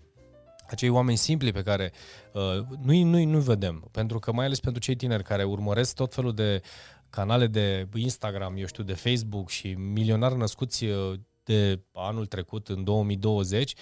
acei 0.68 0.88
oameni 0.88 1.16
simpli 1.16 1.52
pe 1.52 1.62
care 1.62 1.92
uh, 2.32 2.66
nu-i, 2.82 3.02
nu-i, 3.02 3.24
nu 3.24 3.38
vedem. 3.38 3.88
Pentru 3.90 4.18
că 4.18 4.32
mai 4.32 4.44
ales 4.44 4.60
pentru 4.60 4.80
cei 4.80 4.96
tineri 4.96 5.22
care 5.22 5.44
urmăresc 5.44 5.94
tot 5.94 6.14
felul 6.14 6.34
de 6.34 6.62
canale 7.10 7.46
de 7.46 7.88
Instagram, 7.94 8.56
eu 8.56 8.66
știu, 8.66 8.82
de 8.82 8.94
Facebook 8.94 9.48
și 9.48 9.68
milionari 9.72 10.36
născuți 10.36 10.84
uh, 10.84 11.18
de 11.44 11.80
anul 11.92 12.26
trecut, 12.26 12.68
în 12.68 12.84
2020, 12.84 13.74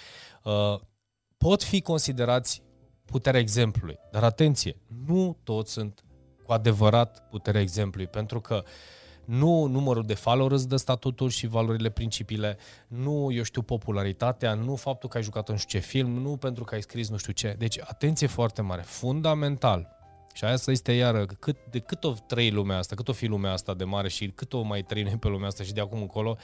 uh, 0.43 0.79
pot 1.37 1.63
fi 1.63 1.81
considerați 1.81 2.63
puterea 3.05 3.39
exemplului. 3.39 3.97
Dar 4.11 4.23
atenție, 4.23 4.77
nu 5.05 5.37
toți 5.43 5.71
sunt 5.71 6.03
cu 6.43 6.51
adevărat 6.51 7.27
puterea 7.29 7.61
exemplului, 7.61 8.07
pentru 8.07 8.41
că 8.41 8.63
uh, 8.63 8.69
nu 9.27 9.65
numărul 9.65 10.05
de 10.05 10.13
followers 10.13 10.65
de 10.65 10.75
statutul 10.75 11.29
și 11.29 11.47
valorile 11.47 11.89
principiile, 11.89 12.57
nu, 12.87 13.31
eu 13.31 13.43
știu, 13.43 13.61
popularitatea, 13.61 14.53
nu 14.53 14.75
faptul 14.75 15.09
că 15.09 15.17
ai 15.17 15.23
jucat 15.23 15.49
în 15.49 15.55
știu 15.55 15.79
ce 15.79 15.85
film, 15.85 16.09
nu 16.09 16.37
pentru 16.37 16.63
că 16.63 16.75
ai 16.75 16.81
scris 16.81 17.09
nu 17.09 17.17
știu 17.17 17.33
ce. 17.33 17.55
Deci, 17.57 17.79
atenție 17.79 18.27
foarte 18.27 18.61
mare, 18.61 18.81
fundamental. 18.81 19.95
Și 20.33 20.45
aia 20.45 20.55
să 20.55 20.71
este 20.71 20.91
iară, 20.91 21.25
cât, 21.39 21.57
de 21.69 21.79
cât 21.79 22.03
o 22.03 22.13
trăi 22.27 22.51
lumea 22.51 22.77
asta, 22.77 22.95
cât 22.95 23.07
o 23.07 23.13
fi 23.13 23.25
lumea 23.25 23.51
asta 23.51 23.73
de 23.73 23.83
mare 23.83 24.09
și 24.09 24.27
cât 24.27 24.53
o 24.53 24.61
mai 24.61 24.81
trăi 24.81 25.03
noi 25.03 25.17
pe 25.17 25.27
lumea 25.27 25.47
asta 25.47 25.63
și 25.63 25.73
de 25.73 25.81
acum 25.81 26.01
încolo, 26.01 26.37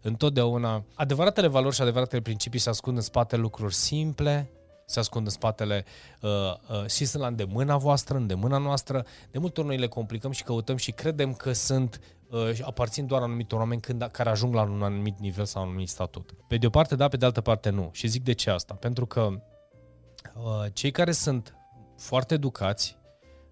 întotdeauna 0.00 0.84
adevăratele 0.94 1.46
valori 1.46 1.74
și 1.74 1.82
adevăratele 1.82 2.22
principii 2.22 2.58
se 2.58 2.68
ascund 2.68 2.96
în 2.96 3.02
spate 3.02 3.36
lucruri 3.36 3.74
simple, 3.74 4.50
se 4.86 4.98
ascund 4.98 5.24
în 5.24 5.32
spatele 5.32 5.84
uh, 6.20 6.30
uh, 6.30 6.86
și 6.86 7.04
sunt 7.04 7.22
la 7.22 7.28
îndemâna 7.28 7.76
voastră, 7.76 8.16
îndemâna 8.16 8.58
noastră. 8.58 9.06
De 9.30 9.38
multe 9.38 9.60
ori 9.60 9.68
noi 9.68 9.78
le 9.78 9.88
complicăm 9.88 10.30
și 10.30 10.42
căutăm 10.42 10.76
și 10.76 10.92
credem 10.92 11.34
că 11.34 11.52
sunt 11.52 12.00
uh, 12.30 12.58
aparțin 12.62 13.06
doar 13.06 13.22
anumitor 13.22 13.58
oameni 13.58 13.80
când, 13.80 14.02
care 14.12 14.28
ajung 14.28 14.54
la 14.54 14.62
un 14.62 14.82
anumit 14.82 15.18
nivel 15.18 15.44
sau 15.44 15.62
un 15.62 15.68
anumit 15.68 15.88
statut. 15.88 16.30
Pe 16.48 16.56
de 16.56 16.66
o 16.66 16.70
parte 16.70 16.96
da, 16.96 17.08
pe 17.08 17.16
de 17.16 17.24
altă 17.24 17.40
parte 17.40 17.70
nu. 17.70 17.90
Și 17.92 18.06
zic 18.06 18.22
de 18.24 18.32
ce 18.32 18.50
asta. 18.50 18.74
Pentru 18.74 19.06
că 19.06 19.42
uh, 20.34 20.64
cei 20.72 20.90
care 20.90 21.12
sunt 21.12 21.54
foarte 21.96 22.34
educați 22.34 22.96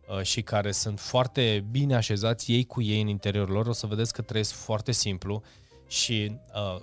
uh, 0.08 0.22
și 0.22 0.42
care 0.42 0.72
sunt 0.72 1.00
foarte 1.00 1.66
bine 1.70 1.94
așezați 1.94 2.52
ei 2.52 2.64
cu 2.64 2.82
ei 2.82 3.00
în 3.00 3.08
interiorul 3.08 3.54
lor, 3.54 3.66
o 3.66 3.72
să 3.72 3.86
vedeți 3.86 4.12
că 4.12 4.22
trăiesc 4.22 4.52
foarte 4.52 4.92
simplu 4.92 5.42
și 5.86 6.38
uh, 6.54 6.82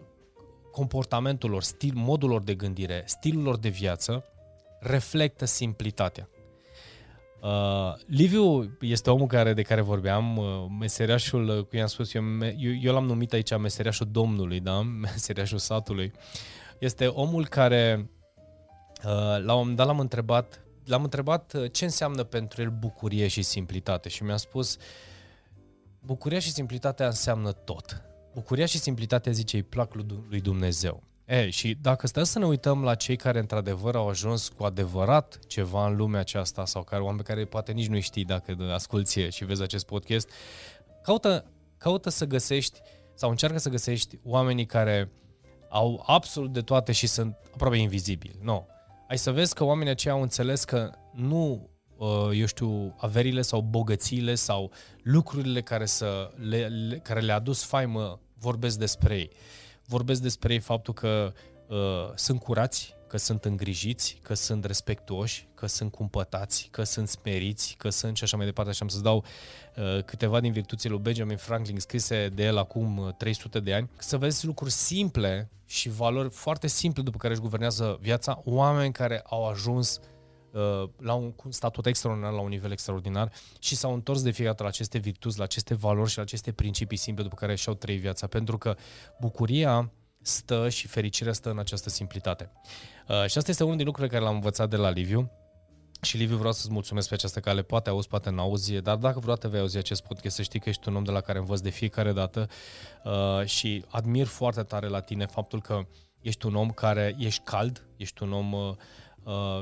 comportamentul 0.71 1.49
lor, 1.49 1.63
stil, 1.63 1.93
modul 1.95 2.29
lor 2.29 2.43
de 2.43 2.55
gândire, 2.55 3.03
stilul 3.05 3.43
lor 3.43 3.57
de 3.57 3.69
viață 3.69 4.25
reflectă 4.79 5.45
simplitatea. 5.45 6.29
Uh, 7.42 7.94
Liviu 8.06 8.77
este 8.82 9.10
omul 9.10 9.27
care, 9.27 9.54
de 9.54 9.62
care 9.62 9.82
vorbeam, 9.82 10.38
uh, 10.38 10.46
meseriașul, 10.80 11.48
uh, 11.48 11.63
cum 11.65 11.77
i-am 11.77 11.88
spus, 11.88 12.13
eu, 12.13 12.24
eu, 12.58 12.74
eu 12.82 12.94
l-am 12.94 13.06
numit 13.06 13.34
aici 13.34 13.58
meseriașul 13.58 14.08
domnului, 14.12 14.60
da? 14.60 14.82
meseriașul 15.12 15.58
satului. 15.58 16.12
Este 16.80 17.08
omul 17.08 17.48
care, 17.48 18.10
uh, 18.98 19.44
la 19.44 19.54
un 19.54 19.58
moment 19.58 19.75
dat 19.75 19.86
l-am 19.86 20.00
întrebat, 20.00 20.65
l-am 20.86 21.04
întrebat 21.04 21.54
uh, 21.54 21.72
ce 21.72 21.84
înseamnă 21.84 22.24
pentru 22.24 22.62
el 22.62 22.70
bucurie 22.70 23.27
și 23.27 23.42
simplitate 23.42 24.10
și 24.10 24.24
mi-a 24.24 24.38
spus 24.38 24.77
bucuria 26.00 26.39
și 26.39 26.51
simplitatea 26.51 27.06
înseamnă 27.06 27.51
tot. 27.51 28.01
Bucuria 28.34 28.65
și 28.65 28.77
simplitatea, 28.77 29.32
zice, 29.32 29.56
îi 29.56 29.63
plac 29.63 29.94
lui 30.30 30.42
Dumnezeu. 30.42 31.04
E, 31.25 31.50
și 31.50 31.77
dacă 31.82 32.08
stăm 32.08 32.24
să 32.24 32.39
ne 32.39 32.46
uităm 32.46 32.84
la 32.84 32.96
cei 32.96 33.15
care 33.15 33.39
într-adevăr 33.39 33.96
au 33.96 34.10
ajuns 34.10 34.48
cu 34.48 34.63
adevărat 34.63 35.39
ceva 35.48 35.88
în 35.88 35.96
lumea 35.96 36.20
aceasta 36.20 36.65
sau 36.65 36.84
care 36.84 37.01
oameni 37.01 37.24
care 37.24 37.46
poate 37.46 37.72
nici 37.72 37.88
nu 37.88 38.00
știi 38.00 38.25
dacă 38.25 38.55
asculți 38.74 39.20
și 39.20 39.46
vezi 39.46 39.62
acest 39.62 39.86
podcast, 39.86 40.29
caută, 41.01 41.46
caută 41.77 42.10
să 42.10 42.25
găsești 42.25 42.79
sau 43.13 43.29
încearcă 43.29 43.58
să 43.58 43.70
găsești 43.70 44.20
oamenii 44.24 44.65
care 44.65 45.12
au 45.70 46.03
absolut 46.05 46.53
de 46.53 46.62
toate 46.62 46.91
și 46.91 47.08
sunt 47.08 47.38
aproape 47.53 47.77
invizibili. 47.77 48.36
Nu. 48.39 48.51
No. 48.51 48.65
Ai 49.08 49.17
să 49.17 49.32
vezi 49.32 49.53
că 49.53 49.63
oamenii 49.63 49.91
aceia 49.91 50.13
au 50.13 50.22
înțeles 50.22 50.63
că 50.63 50.91
nu, 51.13 51.70
uh, 51.98 52.29
eu 52.34 52.46
știu, 52.46 52.96
averile 52.98 53.41
sau 53.41 53.62
bogățiile 53.62 54.36
sau 54.36 54.72
lucrurile 55.03 55.62
care, 55.62 55.86
să 55.86 56.32
le, 56.36 56.67
le, 56.67 56.98
care 56.98 57.20
le-a 57.20 57.36
adus 57.36 57.63
faimă 57.63 58.20
vorbesc 58.38 58.77
despre 58.77 59.15
ei 59.15 59.32
vorbesc 59.88 60.22
despre 60.22 60.60
faptul 60.60 60.94
că 60.94 61.34
uh, 61.68 61.77
sunt 62.15 62.39
curați, 62.39 62.96
că 63.08 63.18
sunt 63.18 63.46
îngrijiți, 63.46 64.20
că 64.22 64.34
sunt 64.34 64.65
respectuoși, 64.65 65.48
că 65.56 65.65
sunt 65.65 65.92
cumpătați, 65.92 66.68
că 66.72 66.84
sunt 66.84 67.08
smeriți, 67.08 67.75
că 67.77 67.89
sunt 67.89 68.18
și 68.18 68.24
așa 68.24 68.38
mai 68.38 68.46
departe. 68.46 68.72
Și 68.72 68.82
am 68.82 68.88
să-ți 68.88 69.04
dau 69.04 69.25
uh, 69.75 70.04
câteva 70.04 70.39
din 70.39 70.51
virtuțile 70.51 70.94
lui 70.94 71.01
Benjamin 71.01 71.38
Franklin 71.38 71.80
scrise 71.80 72.30
de 72.30 72.44
el 72.44 72.58
acum 72.58 73.15
300 73.18 73.58
uh, 73.58 73.63
de 73.63 73.74
ani. 73.74 73.89
Să 73.98 74.18
vezi 74.18 74.46
lucruri 74.46 74.72
simple 74.72 75.50
și 75.65 75.89
valori 75.89 76.30
foarte 76.30 76.68
simple 76.68 77.04
după 77.04 77.18
care 77.18 77.34
își 77.34 77.42
guvernează 77.42 77.98
viața, 78.01 78.42
oameni 78.46 78.94
care 78.94 79.24
au 79.25 79.48
ajuns 79.48 79.96
uh, 79.98 80.04
Uh, 80.04 80.14
la 80.97 81.13
un 81.13 81.33
statut 81.50 81.85
extraordinar, 81.85 82.31
la 82.31 82.41
un 82.41 82.50
nivel 82.50 82.71
extraordinar 82.71 83.31
și 83.59 83.75
s-au 83.75 83.93
întors 83.93 84.21
de 84.21 84.31
fiecare 84.31 84.50
dată 84.50 84.63
la 84.63 84.69
aceste 84.69 84.97
virtuți, 84.97 85.38
la 85.38 85.43
aceste 85.43 85.74
valori 85.74 86.09
și 86.09 86.17
la 86.17 86.24
aceste 86.24 86.51
principii 86.51 86.97
simple 86.97 87.24
după 87.24 87.35
care 87.35 87.55
și-au 87.55 87.75
trăit 87.75 88.00
viața. 88.00 88.27
Pentru 88.27 88.57
că 88.57 88.75
bucuria 89.19 89.91
stă 90.21 90.69
și 90.69 90.88
fericirea 90.88 91.33
stă 91.33 91.50
în 91.50 91.59
această 91.59 91.89
simplitate. 91.89 92.51
Uh, 93.07 93.25
și 93.25 93.38
asta 93.38 93.51
este 93.51 93.63
unul 93.63 93.75
din 93.75 93.85
lucrurile 93.85 94.13
care 94.13 94.25
l-am 94.25 94.35
învățat 94.35 94.69
de 94.69 94.75
la 94.75 94.89
Liviu. 94.89 95.31
Și 96.01 96.17
Liviu 96.17 96.38
vreau 96.38 96.51
să-ți 96.51 96.71
mulțumesc 96.71 97.07
pe 97.07 97.13
această 97.13 97.39
cale, 97.39 97.62
poate 97.62 97.89
auzi, 97.89 98.07
poate 98.07 98.29
n-auzi, 98.29 98.74
dar 98.74 98.95
dacă 98.95 99.19
vreodată 99.19 99.47
vei 99.47 99.59
auzi 99.59 99.77
acest 99.77 100.03
podcast, 100.03 100.35
să 100.35 100.41
știi 100.41 100.59
că 100.59 100.69
ești 100.69 100.89
un 100.89 100.95
om 100.95 101.03
de 101.03 101.12
la 101.12 101.21
care 101.21 101.39
învăț 101.39 101.59
de 101.59 101.69
fiecare 101.69 102.12
dată 102.12 102.50
uh, 103.03 103.45
și 103.45 103.85
admir 103.88 104.25
foarte 104.25 104.63
tare 104.63 104.88
la 104.88 105.00
tine 105.00 105.25
faptul 105.25 105.62
că 105.62 105.88
ești 106.21 106.45
un 106.45 106.55
om 106.55 106.69
care 106.69 107.15
ești 107.19 107.41
cald, 107.43 107.88
ești 107.97 108.24
un 108.24 108.33
om 108.33 108.53
uh, 108.53 108.69
uh, 108.69 108.75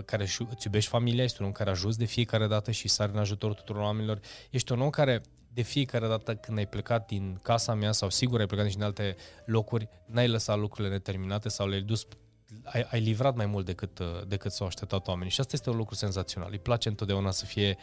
care 0.06 0.24
îți 0.24 0.66
iubești 0.66 0.90
familia, 0.90 1.24
ești 1.24 1.42
un 1.42 1.48
om 1.48 1.52
care 1.52 1.70
ajuns 1.70 1.96
de 1.96 2.06
fiecare 2.06 2.48
dată 2.48 2.72
și 2.72 2.88
sari 2.88 3.12
în 3.12 3.18
ajutorul 3.18 3.56
tuturor 3.56 3.82
oamenilor, 3.82 4.20
ești 4.50 4.72
un 4.72 4.82
om 4.82 4.90
care 4.90 5.22
de 5.54 5.62
fiecare 5.62 6.08
dată 6.08 6.36
când 6.36 6.58
ai 6.58 6.68
plecat 6.68 7.08
din 7.08 7.40
casa 7.44 7.74
mea 7.74 7.92
sau 7.92 8.10
sigur 8.10 8.40
ai 8.40 8.46
plecat 8.46 8.68
din 8.68 8.84
alte 8.84 9.16
locuri, 9.46 9.90
n-ai 10.06 10.28
lăsat 10.28 10.58
lucrurile 10.58 10.94
neterminate 10.94 11.50
sau 11.50 11.68
le-ai 11.68 11.82
dus 11.82 12.08
ai, 12.64 12.88
ai 12.92 13.00
livrat 13.00 13.36
mai 13.36 13.46
mult 13.46 13.66
decât, 13.66 14.00
uh, 14.00 14.08
decât 14.28 14.52
s-au 14.52 14.68
așteptat 14.68 15.08
oamenii 15.08 15.32
și 15.32 15.40
asta 15.40 15.52
este 15.56 15.70
un 15.70 15.78
lucru 15.78 15.96
senzațional. 15.96 16.50
Îi 16.52 16.60
place 16.60 16.90
întotdeauna 16.90 17.32
să 17.32 17.46
fie, 17.46 17.78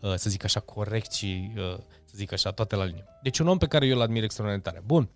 uh, 0.00 0.14
să 0.14 0.30
zic 0.30 0.44
așa, 0.44 0.60
corect 0.60 1.12
și, 1.12 1.52
uh, 1.56 1.76
să 2.04 2.14
zic 2.14 2.32
așa, 2.32 2.50
toate 2.50 2.76
la 2.76 2.84
linie. 2.84 3.04
Deci 3.22 3.38
un 3.38 3.48
om 3.48 3.58
pe 3.58 3.66
care 3.66 3.86
eu 3.86 3.94
îl 3.94 4.00
admir 4.00 4.22
extraordinar 4.22 4.72
tare. 4.72 4.82
Bun, 4.86 5.08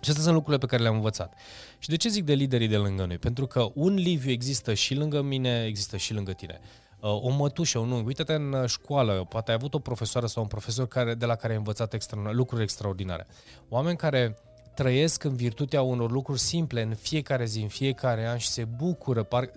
și 0.00 0.08
astea 0.08 0.22
sunt 0.22 0.34
lucrurile 0.34 0.58
pe 0.58 0.66
care 0.66 0.82
le-am 0.82 0.94
învățat. 0.94 1.34
Și 1.78 1.88
de 1.88 1.96
ce 1.96 2.08
zic 2.08 2.24
de 2.24 2.32
liderii 2.32 2.68
de 2.68 2.76
lângă 2.76 3.04
noi? 3.04 3.18
Pentru 3.18 3.46
că 3.46 3.70
un 3.74 3.94
Liviu 3.94 4.30
există 4.30 4.74
și 4.74 4.94
lângă 4.94 5.22
mine, 5.22 5.64
există 5.64 5.96
și 5.96 6.14
lângă 6.14 6.32
tine. 6.32 6.60
Uh, 7.00 7.22
o 7.22 7.30
mătușă, 7.30 7.78
un 7.78 7.90
unghi. 7.90 8.06
Uite-te 8.06 8.32
în 8.32 8.64
școală, 8.66 9.26
poate 9.28 9.50
ai 9.50 9.56
avut 9.56 9.74
o 9.74 9.78
profesoară 9.78 10.26
sau 10.26 10.42
un 10.42 10.48
profesor 10.48 10.88
care, 10.88 11.14
de 11.14 11.26
la 11.26 11.34
care 11.34 11.52
ai 11.52 11.58
învățat 11.58 11.94
extra, 11.94 12.30
lucruri 12.32 12.62
extraordinare. 12.62 13.26
Oameni 13.68 13.96
care 13.96 14.36
trăiesc 14.74 15.24
în 15.24 15.34
virtutea 15.34 15.82
unor 15.82 16.10
lucruri 16.10 16.40
simple 16.40 16.82
în 16.82 16.94
fiecare 16.94 17.44
zi, 17.44 17.60
în 17.60 17.68
fiecare 17.68 18.26
an 18.26 18.36
și 18.36 18.48
se 18.48 18.64
bucură. 18.64 19.22
Par... 19.22 19.50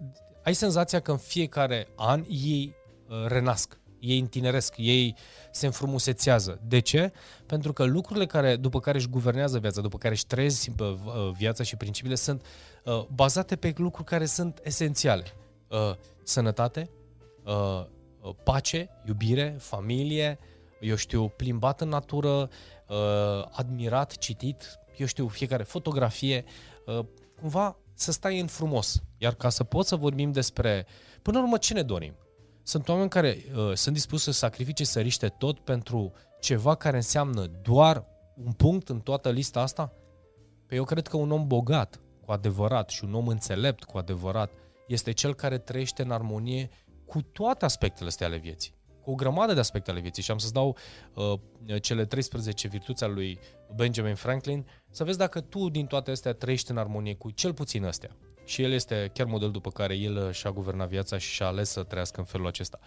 Ai 0.43 0.53
senzația 0.53 0.99
că 0.99 1.11
în 1.11 1.17
fiecare 1.17 1.87
an 1.95 2.23
ei 2.27 2.75
uh, 3.07 3.25
renasc 3.27 3.77
ei 4.03 4.19
întineresc, 4.19 4.73
ei 4.77 5.15
se 5.51 5.65
înfrumusețează. 5.65 6.59
De 6.67 6.79
ce? 6.79 7.11
Pentru 7.45 7.73
că 7.73 7.83
lucrurile 7.83 8.25
care, 8.25 8.55
după 8.55 8.79
care 8.79 8.97
își 8.97 9.07
guvernează 9.07 9.59
viața, 9.59 9.81
după 9.81 9.97
care 9.97 10.13
își 10.13 10.25
trăiesc 10.25 10.69
uh, 10.79 10.95
viața 11.37 11.63
și 11.63 11.75
principiile 11.75 12.15
sunt 12.15 12.45
uh, 12.83 13.05
bazate 13.13 13.55
pe 13.55 13.73
lucruri 13.77 14.07
care 14.07 14.25
sunt 14.25 14.59
esențiale. 14.63 15.23
Uh, 15.67 15.95
sănătate, 16.23 16.89
uh, 17.43 17.85
uh 18.21 18.35
pace, 18.43 18.89
iubire, 19.07 19.55
familie, 19.59 20.39
eu 20.79 20.95
știu, 20.95 21.27
plimbat 21.27 21.81
în 21.81 21.89
natură, 21.89 22.49
uh, 22.87 23.45
admirat, 23.51 24.17
citit, 24.17 24.79
eu 24.97 25.05
știu, 25.05 25.27
fiecare 25.27 25.63
fotografie, 25.63 26.45
uh, 26.85 27.05
cumva 27.39 27.77
să 27.93 28.11
stai 28.11 28.39
în 28.39 28.47
frumos. 28.47 29.01
Iar 29.17 29.33
ca 29.33 29.49
să 29.49 29.63
pot 29.63 29.85
să 29.85 29.95
vorbim 29.95 30.31
despre, 30.31 30.85
până 31.21 31.37
la 31.37 31.43
urmă, 31.43 31.57
ce 31.57 31.73
ne 31.73 31.81
dorim? 31.81 32.13
Sunt 32.63 32.89
oameni 32.89 33.09
care 33.09 33.37
uh, 33.55 33.73
sunt 33.73 33.95
dispuși 33.95 34.23
să 34.23 34.31
sacrifice, 34.31 34.83
să 34.83 34.99
riște 34.99 35.27
tot 35.27 35.59
pentru 35.59 36.13
ceva 36.39 36.75
care 36.75 36.95
înseamnă 36.95 37.45
doar 37.61 38.05
un 38.35 38.51
punct 38.51 38.89
în 38.89 38.99
toată 38.99 39.29
lista 39.29 39.61
asta? 39.61 39.93
Păi 40.67 40.77
eu 40.77 40.83
cred 40.83 41.07
că 41.07 41.17
un 41.17 41.31
om 41.31 41.47
bogat, 41.47 42.01
cu 42.25 42.31
adevărat, 42.31 42.89
și 42.89 43.03
un 43.03 43.13
om 43.13 43.27
înțelept, 43.27 43.83
cu 43.83 43.97
adevărat, 43.97 44.51
este 44.87 45.11
cel 45.11 45.35
care 45.35 45.57
trăiește 45.57 46.01
în 46.01 46.11
armonie 46.11 46.69
cu 47.05 47.21
toate 47.21 47.65
aspectele 47.65 48.07
astea 48.07 48.27
ale 48.27 48.37
vieții. 48.37 48.73
Cu 49.01 49.11
o 49.11 49.15
grămadă 49.15 49.53
de 49.53 49.59
aspecte 49.59 49.91
ale 49.91 49.99
vieții. 49.99 50.23
Și 50.23 50.31
am 50.31 50.37
să-ți 50.37 50.53
dau 50.53 50.77
uh, 51.13 51.81
cele 51.81 52.05
13 52.05 52.67
virtuți 52.67 53.03
ale 53.03 53.13
lui 53.13 53.39
Benjamin 53.75 54.15
Franklin, 54.15 54.67
să 54.89 55.03
vezi 55.03 55.17
dacă 55.17 55.41
tu 55.41 55.69
din 55.69 55.85
toate 55.85 56.11
astea 56.11 56.33
trăiești 56.33 56.71
în 56.71 56.77
armonie 56.77 57.15
cu 57.15 57.31
cel 57.31 57.53
puțin 57.53 57.85
astea. 57.85 58.15
Și 58.45 58.61
el 58.61 58.71
este 58.71 59.11
chiar 59.13 59.27
model 59.27 59.51
după 59.51 59.69
care 59.69 59.95
el 59.95 60.31
și-a 60.31 60.51
guvernat 60.51 60.87
viața 60.87 61.17
și 61.17 61.29
și-a 61.29 61.45
ales 61.45 61.69
să 61.69 61.83
trăiască 61.83 62.19
în 62.19 62.25
felul 62.25 62.47
acesta. 62.47 62.79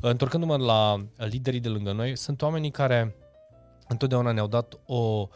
Întorcându-mă 0.00 0.56
la 0.56 1.06
liderii 1.16 1.60
de 1.60 1.68
lângă 1.68 1.92
noi, 1.92 2.16
sunt 2.16 2.42
oamenii 2.42 2.70
care 2.70 3.16
întotdeauna 3.88 4.32
ne-au 4.32 4.46
dat 4.46 4.78
o 4.86 5.28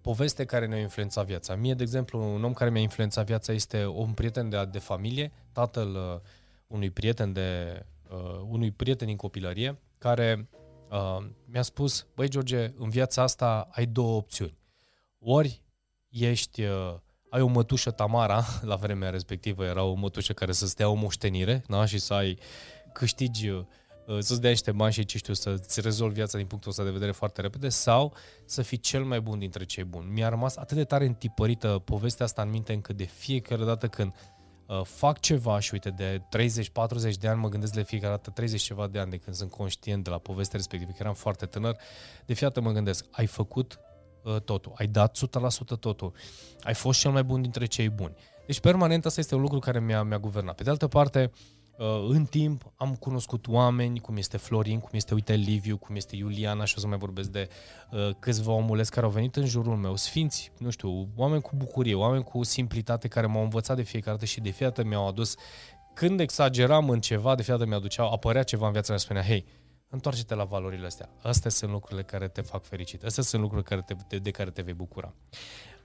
poveste 0.00 0.44
care 0.44 0.66
ne-a 0.66 0.78
influențat 0.78 1.26
viața. 1.26 1.54
Mie, 1.54 1.74
de 1.74 1.82
exemplu, 1.82 2.34
un 2.34 2.44
om 2.44 2.52
care 2.52 2.70
mi-a 2.70 2.80
influențat 2.80 3.26
viața 3.26 3.52
este 3.52 3.86
un 3.86 4.12
prieten 4.12 4.48
de, 4.48 4.64
de 4.70 4.78
familie, 4.78 5.32
tatăl 5.52 5.94
uh, 5.94 6.20
unui 6.66 6.90
prieten 6.90 7.32
de 7.32 7.82
uh, 8.10 8.40
unui 8.48 8.70
prieten 8.70 9.06
din 9.06 9.16
copilărie, 9.16 9.78
care 9.98 10.48
uh, 10.90 11.26
mi-a 11.44 11.62
spus, 11.62 12.06
băi 12.14 12.28
George, 12.28 12.72
în 12.78 12.88
viața 12.88 13.22
asta 13.22 13.68
ai 13.70 13.86
două 13.86 14.16
opțiuni. 14.16 14.58
Ori 15.18 15.62
ești 16.08 16.62
uh, 16.62 16.94
ai 17.36 17.42
o 17.42 17.46
mătușă 17.46 17.90
Tamara, 17.90 18.44
la 18.70 18.76
vremea 18.76 19.10
respectivă 19.10 19.64
era 19.64 19.82
o 19.82 19.94
mătușă 19.94 20.32
care 20.32 20.52
să 20.52 20.66
stea 20.66 20.88
o 20.88 20.94
moștenire 20.94 21.64
da? 21.68 21.84
și 21.84 21.98
să 21.98 22.14
ai 22.14 22.38
câștigi, 22.92 23.48
uh, 23.48 23.64
să-ți 24.18 24.40
dea 24.40 24.50
niște 24.50 24.72
bani 24.72 24.92
și 24.92 25.04
ce 25.04 25.18
știu, 25.18 25.34
să-ți 25.34 25.80
rezolvi 25.80 26.14
viața 26.14 26.38
din 26.38 26.46
punctul 26.46 26.70
ăsta 26.70 26.84
de 26.84 26.90
vedere 26.90 27.12
foarte 27.12 27.40
repede 27.40 27.68
sau 27.68 28.14
să 28.44 28.62
fii 28.62 28.78
cel 28.78 29.04
mai 29.04 29.20
bun 29.20 29.38
dintre 29.38 29.64
cei 29.64 29.84
buni. 29.84 30.10
Mi-a 30.10 30.28
rămas 30.28 30.56
atât 30.56 30.76
de 30.76 30.84
tare 30.84 31.06
întipărită 31.06 31.82
povestea 31.84 32.24
asta 32.24 32.42
în 32.42 32.50
minte 32.50 32.72
încât 32.72 32.96
de 32.96 33.04
fiecare 33.04 33.64
dată 33.64 33.88
când 33.88 34.14
uh, 34.66 34.80
fac 34.84 35.20
ceva 35.20 35.58
și 35.60 35.70
uite, 35.72 35.90
de 35.90 36.22
30-40 37.12 37.18
de 37.18 37.28
ani 37.28 37.40
mă 37.40 37.48
gândesc 37.48 37.72
de 37.72 37.82
fiecare 37.82 38.12
dată 38.12 38.30
30 38.30 38.62
ceva 38.62 38.86
de 38.86 38.98
ani 38.98 39.10
de 39.10 39.16
când 39.16 39.36
sunt 39.36 39.50
conștient 39.50 40.04
de 40.04 40.10
la 40.10 40.18
povestea 40.18 40.56
respectivă, 40.56 40.90
că 40.90 40.98
eram 41.00 41.14
foarte 41.14 41.46
tânăr, 41.46 41.76
de 42.26 42.34
fiecare 42.34 42.66
mă 42.66 42.72
gândesc, 42.72 43.04
ai 43.10 43.26
făcut 43.26 43.80
Uh, 43.80 43.85
totul, 44.44 44.72
ai 44.74 44.86
dat 44.86 45.18
100% 45.76 45.78
totul, 45.80 46.12
ai 46.62 46.74
fost 46.74 47.00
cel 47.00 47.10
mai 47.10 47.24
bun 47.24 47.42
dintre 47.42 47.66
cei 47.66 47.88
buni. 47.88 48.14
Deci 48.46 48.60
permanent 48.60 49.06
asta 49.06 49.20
este 49.20 49.34
un 49.34 49.40
lucru 49.40 49.58
care 49.58 49.80
mi-a, 49.80 50.02
mi-a 50.02 50.18
guvernat. 50.18 50.54
Pe 50.54 50.62
de 50.62 50.70
altă 50.70 50.86
parte, 50.86 51.30
Uh, 51.78 52.06
în 52.08 52.24
timp 52.24 52.72
am 52.76 52.94
cunoscut 52.94 53.48
oameni, 53.48 54.00
cum 54.00 54.16
este 54.16 54.36
Florin, 54.36 54.78
cum 54.78 54.90
este, 54.92 55.14
uite, 55.14 55.34
Liviu, 55.34 55.76
cum 55.76 55.96
este 55.96 56.16
Iuliana 56.16 56.64
și 56.64 56.74
o 56.76 56.80
să 56.80 56.86
mai 56.86 56.98
vorbesc 56.98 57.28
de 57.28 57.48
uh, 57.90 58.10
câțiva 58.18 58.52
omuleți 58.52 58.90
care 58.90 59.06
au 59.06 59.12
venit 59.12 59.36
în 59.36 59.46
jurul 59.46 59.76
meu, 59.76 59.96
sfinți, 59.96 60.52
nu 60.58 60.70
știu, 60.70 61.08
oameni 61.16 61.42
cu 61.42 61.50
bucurie, 61.56 61.94
oameni 61.94 62.24
cu 62.24 62.42
simplitate 62.42 63.08
care 63.08 63.26
m-au 63.26 63.42
învățat 63.42 63.76
de 63.76 63.82
fiecare 63.82 64.12
dată 64.12 64.24
și 64.26 64.40
de 64.40 64.50
fiecare 64.50 64.74
dată 64.76 64.88
mi-au 64.88 65.08
adus, 65.08 65.34
când 65.94 66.20
exageram 66.20 66.90
în 66.90 67.00
ceva, 67.00 67.34
de 67.34 67.42
fiecare 67.42 67.58
dată 67.58 67.70
mi-aduceau, 67.70 68.12
apărea 68.12 68.42
ceva 68.42 68.66
în 68.66 68.72
viața 68.72 68.88
mea, 68.92 68.98
spunea, 68.98 69.22
hei, 69.22 69.44
întoarce-te 69.88 70.34
la 70.34 70.44
valorile 70.44 70.86
astea. 70.86 71.08
Astea 71.22 71.50
sunt 71.50 71.70
lucrurile 71.70 72.02
care 72.02 72.28
te 72.28 72.40
fac 72.40 72.64
fericit. 72.64 73.04
Astea 73.04 73.22
sunt 73.22 73.42
lucrurile 73.42 73.68
care 73.68 73.96
te, 74.08 74.18
de 74.18 74.30
care 74.30 74.50
te 74.50 74.62
vei 74.62 74.74
bucura. 74.74 75.14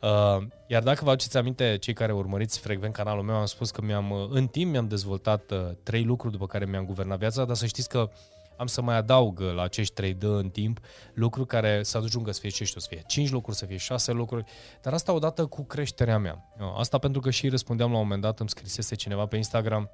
Uh, 0.02 0.48
iar 0.68 0.84
dacă 0.84 1.04
vă 1.04 1.10
aduceți 1.10 1.38
aminte, 1.38 1.78
cei 1.78 1.94
care 1.94 2.14
urmăriți 2.14 2.60
frecvent 2.60 2.94
canalul 2.94 3.24
meu, 3.24 3.36
am 3.36 3.46
spus 3.46 3.72
că 3.72 3.82
mi-am, 3.82 4.12
uh, 4.12 4.28
în 4.30 4.48
timp 4.48 4.72
mi-am 4.72 4.88
dezvoltat 4.88 5.52
uh, 5.52 5.70
trei 5.84 6.04
lucruri 6.04 6.34
după 6.34 6.48
care 6.48 6.66
mi-am 6.66 6.86
guvernat 6.86 7.20
viața, 7.20 7.46
dar 7.46 7.56
să 7.56 7.66
știți 7.66 7.90
că 7.90 8.10
am 8.58 8.68
să 8.68 8.82
mai 8.82 8.96
adaug 8.96 9.40
la 9.40 9.62
acești 9.62 9.94
trei 9.94 10.14
dă 10.14 10.28
în 10.28 10.50
timp 10.50 10.80
lucruri 11.14 11.48
care 11.48 11.84
să 11.84 11.98
ajungă 11.98 12.32
să 12.32 12.40
fie 12.40 12.50
ce 12.50 12.64
știu, 12.64 12.80
să 12.80 12.88
fie 12.90 13.04
cinci 13.08 13.30
lucruri, 13.30 13.58
să 13.58 13.66
fie 13.66 13.78
șase 13.78 14.12
lucruri, 14.12 14.44
dar 14.82 14.94
asta 14.94 15.14
odată 15.14 15.46
cu 15.46 15.64
creșterea 15.64 16.18
mea. 16.18 16.54
Asta 16.78 16.98
pentru 16.98 17.22
că 17.22 17.30
și 17.30 17.50
răspundeam 17.50 17.92
la 17.92 17.98
un 17.98 18.02
moment 18.04 18.22
dat, 18.22 18.40
îmi 18.40 18.50
scrisese 18.50 18.96
cineva 18.96 19.26
pe 19.26 19.36
Instagram, 19.36 19.90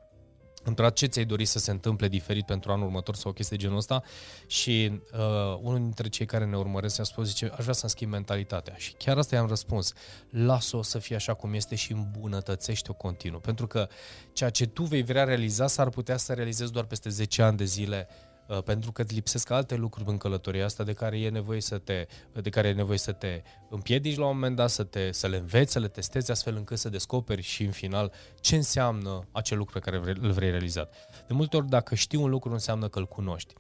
într 0.68 0.88
ce 0.88 1.06
ți-ai 1.06 1.26
dori 1.26 1.46
să 1.46 1.60
se 1.60 1.72
întâmple 1.72 2.08
diferit 2.08 2.46
pentru 2.46 2.72
anul 2.72 2.86
următor 2.86 3.16
sau 3.16 3.32
o 3.32 3.34
chestie 3.34 3.58
de 3.58 3.64
genul 3.64 3.78
ăsta? 3.78 4.04
Și 4.48 5.02
uh, 5.14 5.60
unul 5.62 5.80
dintre 5.80 6.10
cei 6.10 6.26
care 6.26 6.46
ne 6.46 6.58
urmăresc 6.58 7.00
a 7.00 7.04
spus, 7.04 7.28
zice, 7.28 7.46
aș 7.46 7.62
vrea 7.62 7.74
să-mi 7.74 7.92
schimb 7.92 8.12
mentalitatea. 8.12 8.76
Și 8.78 8.94
chiar 8.94 9.18
asta 9.18 9.36
i-am 9.36 9.48
răspuns, 9.48 9.94
lasă-o 10.30 10.82
să 10.82 11.00
fie 11.00 11.16
așa 11.16 11.34
cum 11.34 11.54
este 11.54 11.76
și 11.76 11.92
îmbunătățește-o 11.92 12.94
continuu, 12.94 13.40
pentru 13.40 13.68
că 13.68 13.88
ceea 14.34 14.50
ce 14.50 14.66
tu 14.66 14.84
vei 14.84 15.04
vrea 15.04 15.24
realiza 15.24 15.68
s-ar 15.68 15.90
putea 15.90 16.18
să 16.18 16.34
realizezi 16.34 16.72
doar 16.72 16.86
peste 16.86 17.10
10 17.10 17.42
ani 17.42 17.58
de 17.58 17.66
zile 17.66 18.08
Uh, 18.10 18.37
pentru 18.66 18.92
că 18.92 19.02
îți 19.02 19.14
lipsesc 19.14 19.50
alte 19.50 19.76
lucruri 19.76 20.10
în 20.10 20.18
călătoria 20.18 20.66
asta 20.66 20.84
de 20.84 20.94
care 20.94 21.20
e 21.20 21.30
nevoie 21.30 21.62
să 21.62 21.78
te, 21.78 22.08
de 22.42 22.50
care 22.50 22.68
e 22.68 22.74
nevoie 22.74 22.98
să 22.98 23.12
te 23.12 23.42
împiedici 23.70 24.18
la 24.18 24.26
un 24.26 24.34
moment 24.34 24.56
dat, 24.56 24.70
să, 24.70 24.84
te, 24.84 25.12
să 25.12 25.28
le 25.28 25.38
înveți, 25.38 25.72
să 25.72 25.80
le 25.80 25.88
testezi 25.88 26.32
astfel 26.32 26.56
încât 26.56 26.78
să 26.78 26.90
descoperi 26.90 27.42
și 27.42 27.64
în 27.64 27.72
final 27.72 28.12
ce 28.40 28.56
înseamnă 28.56 29.28
acel 29.32 29.58
lucru 29.58 29.74
pe 29.74 29.80
care 29.80 29.98
vrei, 29.98 30.16
îl 30.22 30.32
vrei 30.32 30.50
realizat. 30.50 30.94
De 31.28 31.34
multe 31.34 31.58
ori 31.58 31.68
dacă 31.68 31.96
știi 31.96 32.18
un 32.18 32.30
lucru 32.30 32.52
înseamnă 32.52 32.88
că 32.88 33.00
îl 33.00 33.08
cunoști. 33.08 33.54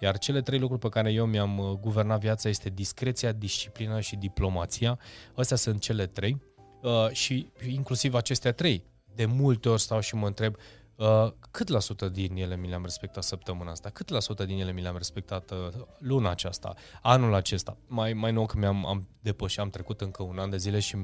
Iar 0.00 0.18
cele 0.18 0.40
trei 0.40 0.58
lucruri 0.58 0.80
pe 0.80 0.88
care 0.88 1.12
eu 1.12 1.26
mi-am 1.26 1.58
uh, 1.58 1.78
guvernat 1.80 2.20
viața 2.20 2.48
este 2.48 2.68
discreția, 2.68 3.32
disciplina 3.32 4.00
și 4.00 4.16
diplomația. 4.16 4.98
Astea 5.34 5.56
sunt 5.56 5.80
cele 5.80 6.06
trei 6.06 6.42
uh, 6.82 7.10
și 7.10 7.48
inclusiv 7.68 8.14
acestea 8.14 8.52
trei. 8.52 8.84
De 9.14 9.24
multe 9.24 9.68
ori 9.68 9.80
stau 9.80 10.00
și 10.00 10.14
mă 10.14 10.26
întreb 10.26 10.56
Uh, 10.96 11.32
cât 11.50 11.68
la 11.68 11.78
sută 11.78 12.08
din 12.08 12.36
ele 12.36 12.56
mi 12.56 12.68
le-am 12.68 12.82
respectat 12.82 13.22
săptămâna 13.22 13.70
asta? 13.70 13.90
Cât 13.90 14.08
la 14.08 14.20
sută 14.20 14.44
din 14.44 14.60
ele 14.60 14.72
mi 14.72 14.82
le-am 14.82 14.96
respectat 14.96 15.50
uh, 15.50 15.68
luna 15.98 16.30
aceasta, 16.30 16.74
anul 17.02 17.34
acesta? 17.34 17.76
Mai, 17.86 18.12
mai 18.12 18.32
nou 18.32 18.46
că 18.46 18.58
mi-am 18.58 18.86
am 18.86 19.08
depășit, 19.20 19.58
am 19.58 19.70
trecut 19.70 20.00
încă 20.00 20.22
un 20.22 20.38
an 20.38 20.50
de 20.50 20.56
zile 20.56 20.80
și 20.80 20.96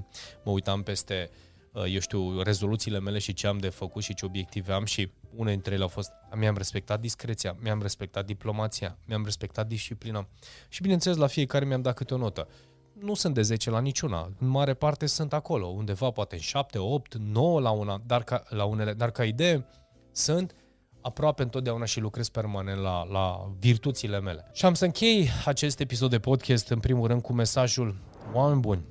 mă 0.45 0.53
uitam 0.53 0.83
peste, 0.83 1.31
uh, 1.73 1.85
eu 1.93 2.01
știu, 2.01 2.43
rezoluțiile 2.43 3.01
mele 3.01 3.19
și 3.19 3.33
ce 3.33 3.47
am 3.47 3.59
de 3.59 3.69
făcut 3.69 4.03
și 4.03 4.15
ce 4.15 4.25
obiective 4.25 4.73
am 4.73 4.85
și 4.85 5.11
una 5.37 5.51
dintre 5.51 5.75
ele 5.75 5.83
au 5.83 5.89
fost, 5.89 6.11
mi-am 6.35 6.57
respectat 6.57 7.01
discreția, 7.01 7.57
mi-am 7.61 7.83
respectat 7.83 8.27
diplomația, 8.27 8.99
mi-am 9.07 9.25
respectat 9.25 9.67
disciplina 9.67 10.29
și 10.69 10.83
bineînțeles 10.83 11.17
la 11.17 11.27
fiecare 11.27 11.65
mi-am 11.65 11.83
dat 11.83 11.95
câte 11.95 12.15
o 12.15 12.17
notă 12.17 12.49
nu 13.01 13.15
sunt 13.15 13.35
de 13.35 13.43
10 13.43 13.71
la 13.71 13.81
niciuna. 13.81 14.33
În 14.39 14.49
mare 14.49 14.75
parte 14.75 15.07
sunt 15.07 15.33
acolo, 15.33 15.67
undeva 15.67 16.11
poate 16.11 16.35
în 16.35 16.41
7, 16.41 16.79
8, 16.79 17.15
9 17.15 17.61
la 17.61 17.71
una, 17.71 18.03
dar 18.07 18.23
ca, 18.23 18.43
la 18.49 18.65
unele, 18.65 18.93
dar 18.93 19.11
ca 19.11 19.25
idee 19.25 19.67
sunt 20.13 20.55
aproape 21.01 21.43
întotdeauna 21.43 21.85
și 21.85 22.01
lucrez 22.01 22.29
permanent 22.29 22.81
la, 22.81 23.05
la 23.05 23.53
virtuțile 23.59 24.21
mele. 24.21 24.51
Și 24.53 24.65
am 24.65 24.75
să 24.75 24.85
închei 24.85 25.29
acest 25.45 25.81
episod 25.81 26.11
de 26.11 26.19
podcast 26.19 26.69
în 26.69 26.79
primul 26.81 27.07
rând 27.07 27.23
cu 27.23 27.33
mesajul 27.33 27.97
oameni 28.33 28.61
buni. 28.61 28.85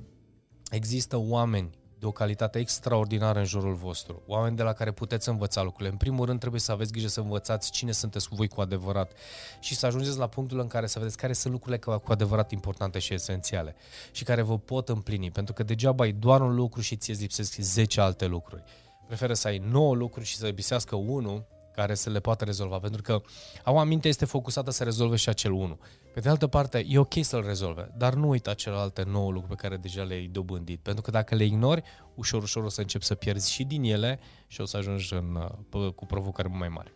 Există 0.70 1.16
oameni 1.16 1.70
de 1.98 2.06
o 2.06 2.10
calitate 2.10 2.58
extraordinară 2.58 3.38
în 3.38 3.44
jurul 3.44 3.74
vostru, 3.74 4.22
oameni 4.26 4.56
de 4.56 4.62
la 4.62 4.72
care 4.72 4.92
puteți 4.92 5.28
învăța 5.28 5.62
lucrurile. 5.62 5.90
În 5.90 5.96
primul 5.96 6.26
rând 6.26 6.38
trebuie 6.38 6.60
să 6.60 6.72
aveți 6.72 6.92
grijă 6.92 7.08
să 7.08 7.20
învățați 7.20 7.70
cine 7.70 7.92
sunteți 7.92 8.28
cu 8.28 8.34
voi 8.34 8.48
cu 8.48 8.60
adevărat 8.60 9.12
și 9.60 9.76
să 9.76 9.86
ajungeți 9.86 10.18
la 10.18 10.26
punctul 10.26 10.60
în 10.60 10.66
care 10.66 10.86
să 10.86 10.98
vedeți 10.98 11.16
care 11.16 11.32
sunt 11.32 11.52
lucrurile 11.52 11.78
cu 11.78 12.12
adevărat 12.12 12.50
importante 12.50 12.98
și 12.98 13.14
esențiale 13.14 13.74
și 14.10 14.24
care 14.24 14.42
vă 14.42 14.58
pot 14.58 14.88
împlini, 14.88 15.30
pentru 15.30 15.54
că 15.54 15.62
degeaba 15.62 16.04
ai 16.04 16.12
doar 16.12 16.40
un 16.40 16.54
lucru 16.54 16.80
și 16.80 16.96
ți-e 16.96 17.14
lipsesc 17.14 17.54
10 17.54 18.00
alte 18.00 18.26
lucruri 18.26 18.62
preferă 19.10 19.34
să 19.34 19.48
ai 19.48 19.58
9 19.58 19.94
lucruri 19.94 20.26
și 20.26 20.36
să 20.36 20.46
lipsească 20.46 20.96
unul 20.96 21.46
care 21.74 21.94
să 21.94 22.10
le 22.10 22.20
poată 22.20 22.44
rezolva, 22.44 22.78
pentru 22.78 23.02
că 23.02 23.22
au 23.64 23.78
aminte 23.78 24.08
este 24.08 24.24
focusată 24.24 24.70
să 24.70 24.84
rezolve 24.84 25.16
și 25.16 25.28
acel 25.28 25.52
unul. 25.52 25.78
Pe 26.14 26.20
de 26.20 26.28
altă 26.28 26.46
parte, 26.46 26.84
e 26.88 26.98
ok 26.98 27.12
să-l 27.20 27.44
rezolve, 27.46 27.90
dar 27.96 28.14
nu 28.14 28.28
uita 28.28 28.54
celelalte 28.54 29.02
9 29.06 29.30
lucruri 29.30 29.56
pe 29.56 29.62
care 29.62 29.76
deja 29.76 30.02
le-ai 30.02 30.26
dobândit, 30.26 30.80
pentru 30.80 31.02
că 31.02 31.10
dacă 31.10 31.34
le 31.34 31.44
ignori, 31.44 31.82
ușor, 32.14 32.42
ușor 32.42 32.64
o 32.64 32.68
să 32.68 32.80
începi 32.80 33.04
să 33.04 33.14
pierzi 33.14 33.52
și 33.52 33.64
din 33.64 33.82
ele 33.82 34.20
și 34.46 34.60
o 34.60 34.64
să 34.64 34.76
ajungi 34.76 35.14
în, 35.14 35.48
cu 35.94 36.06
provocări 36.06 36.48
mai 36.48 36.68
mari. 36.68 36.92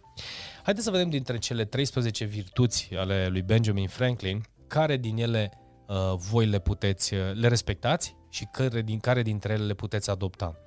Haideți 0.62 0.84
să 0.84 0.90
vedem 0.90 1.10
dintre 1.10 1.38
cele 1.38 1.64
13 1.64 2.24
virtuți 2.24 2.90
ale 2.96 3.26
lui 3.26 3.42
Benjamin 3.42 3.88
Franklin, 3.88 4.42
care 4.66 4.96
din 4.96 5.16
ele 5.16 5.52
uh, 5.86 6.14
voi 6.16 6.46
le 6.46 6.58
puteți, 6.58 7.14
le 7.14 7.48
respectați 7.48 8.16
și 8.28 8.48
care, 8.52 8.82
din 8.82 8.98
care 8.98 9.22
dintre 9.22 9.52
ele 9.52 9.64
le 9.64 9.74
puteți 9.74 10.10
adopta. 10.10 10.58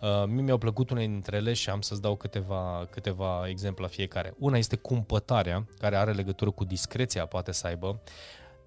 Uh, 0.00 0.24
mie 0.26 0.42
mi-au 0.42 0.58
plăcut 0.58 0.90
unele 0.90 1.06
dintre 1.06 1.36
ele 1.36 1.52
și 1.52 1.70
am 1.70 1.80
să-ți 1.80 2.00
dau 2.00 2.16
câteva, 2.16 2.86
câteva 2.90 3.48
exemple 3.48 3.82
la 3.82 3.88
fiecare. 3.88 4.34
Una 4.38 4.58
este 4.58 4.76
cumpătarea, 4.76 5.66
care 5.78 5.96
are 5.96 6.12
legătură 6.12 6.50
cu 6.50 6.64
discreția, 6.64 7.26
poate 7.26 7.52
să 7.52 7.66
aibă. 7.66 8.00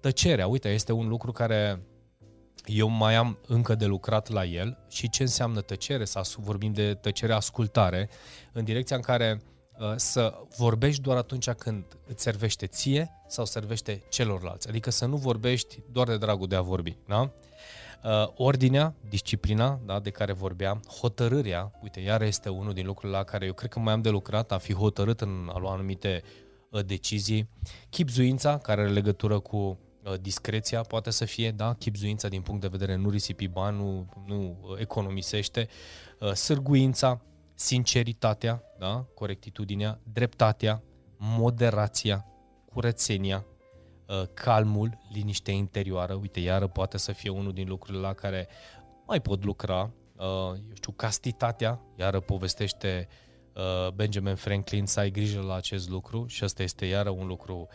Tăcerea, 0.00 0.46
uite, 0.46 0.68
este 0.68 0.92
un 0.92 1.08
lucru 1.08 1.32
care 1.32 1.82
eu 2.64 2.88
mai 2.88 3.14
am 3.14 3.38
încă 3.46 3.74
de 3.74 3.86
lucrat 3.86 4.28
la 4.28 4.44
el 4.44 4.78
și 4.88 5.10
ce 5.10 5.22
înseamnă 5.22 5.60
tăcere, 5.60 6.04
să 6.04 6.22
vorbim 6.38 6.72
de 6.72 6.94
tăcere 6.94 7.32
ascultare, 7.32 8.08
în 8.52 8.64
direcția 8.64 8.96
în 8.96 9.02
care 9.02 9.42
uh, 9.78 9.92
să 9.96 10.34
vorbești 10.56 11.02
doar 11.02 11.16
atunci 11.16 11.50
când 11.50 11.84
îți 12.06 12.22
servește 12.22 12.66
ție 12.66 13.10
sau 13.28 13.44
servește 13.44 14.02
celorlalți. 14.08 14.68
Adică 14.68 14.90
să 14.90 15.06
nu 15.06 15.16
vorbești 15.16 15.82
doar 15.90 16.06
de 16.06 16.16
dragul 16.16 16.46
de 16.46 16.56
a 16.56 16.60
vorbi. 16.60 16.96
Da? 17.06 17.32
Uh, 18.04 18.28
ordinea, 18.34 18.94
disciplina 19.08 19.80
da, 19.84 20.00
de 20.00 20.10
care 20.10 20.32
vorbeam, 20.32 20.82
hotărârea, 21.00 21.72
uite, 21.82 22.00
iar 22.00 22.22
este 22.22 22.48
unul 22.48 22.72
din 22.72 22.86
lucrurile 22.86 23.18
la 23.18 23.24
care 23.24 23.46
eu 23.46 23.52
cred 23.52 23.70
că 23.70 23.78
mai 23.78 23.92
am 23.92 24.02
de 24.02 24.08
lucrat, 24.08 24.52
a 24.52 24.58
fi 24.58 24.74
hotărât 24.74 25.20
în 25.20 25.50
a 25.52 25.58
lua 25.58 25.72
anumite 25.72 26.22
uh, 26.70 26.84
decizii, 26.84 27.48
chipzuința, 27.90 28.58
care 28.58 28.80
are 28.80 28.90
legătură 28.90 29.38
cu 29.38 29.56
uh, 29.56 30.14
discreția, 30.20 30.80
poate 30.80 31.10
să 31.10 31.24
fie, 31.24 31.50
da, 31.50 31.74
chipzuința 31.74 32.28
din 32.28 32.42
punct 32.42 32.60
de 32.60 32.68
vedere 32.68 32.94
nu 32.94 33.10
risipi 33.10 33.48
bani, 33.48 33.76
nu, 33.76 34.08
nu 34.26 34.56
uh, 34.62 34.78
economisește, 34.80 35.68
uh, 36.20 36.32
sârguința, 36.32 37.20
sinceritatea, 37.54 38.62
da, 38.78 39.06
corectitudinea, 39.14 40.00
dreptatea, 40.12 40.82
moderația, 41.16 42.26
curățenia, 42.72 43.46
Uh, 43.46 43.51
calmul, 44.34 44.98
liniștea 45.12 45.54
interioară, 45.54 46.14
uite, 46.14 46.40
iară 46.40 46.66
poate 46.66 46.98
să 46.98 47.12
fie 47.12 47.30
unul 47.30 47.52
din 47.52 47.68
lucrurile 47.68 48.02
la 48.02 48.12
care 48.12 48.48
mai 49.06 49.20
pot 49.20 49.44
lucra, 49.44 49.90
uh, 50.16 50.24
eu 50.68 50.74
știu, 50.74 50.92
castitatea, 50.92 51.80
iară 51.96 52.20
povestește 52.20 53.08
uh, 53.54 53.92
Benjamin 53.92 54.34
Franklin 54.34 54.86
să 54.86 55.00
ai 55.00 55.10
grijă 55.10 55.40
la 55.40 55.54
acest 55.54 55.88
lucru. 55.88 56.26
Și 56.26 56.44
asta 56.44 56.62
este 56.62 56.86
iară 56.86 57.10
un 57.10 57.26
lucru 57.26 57.68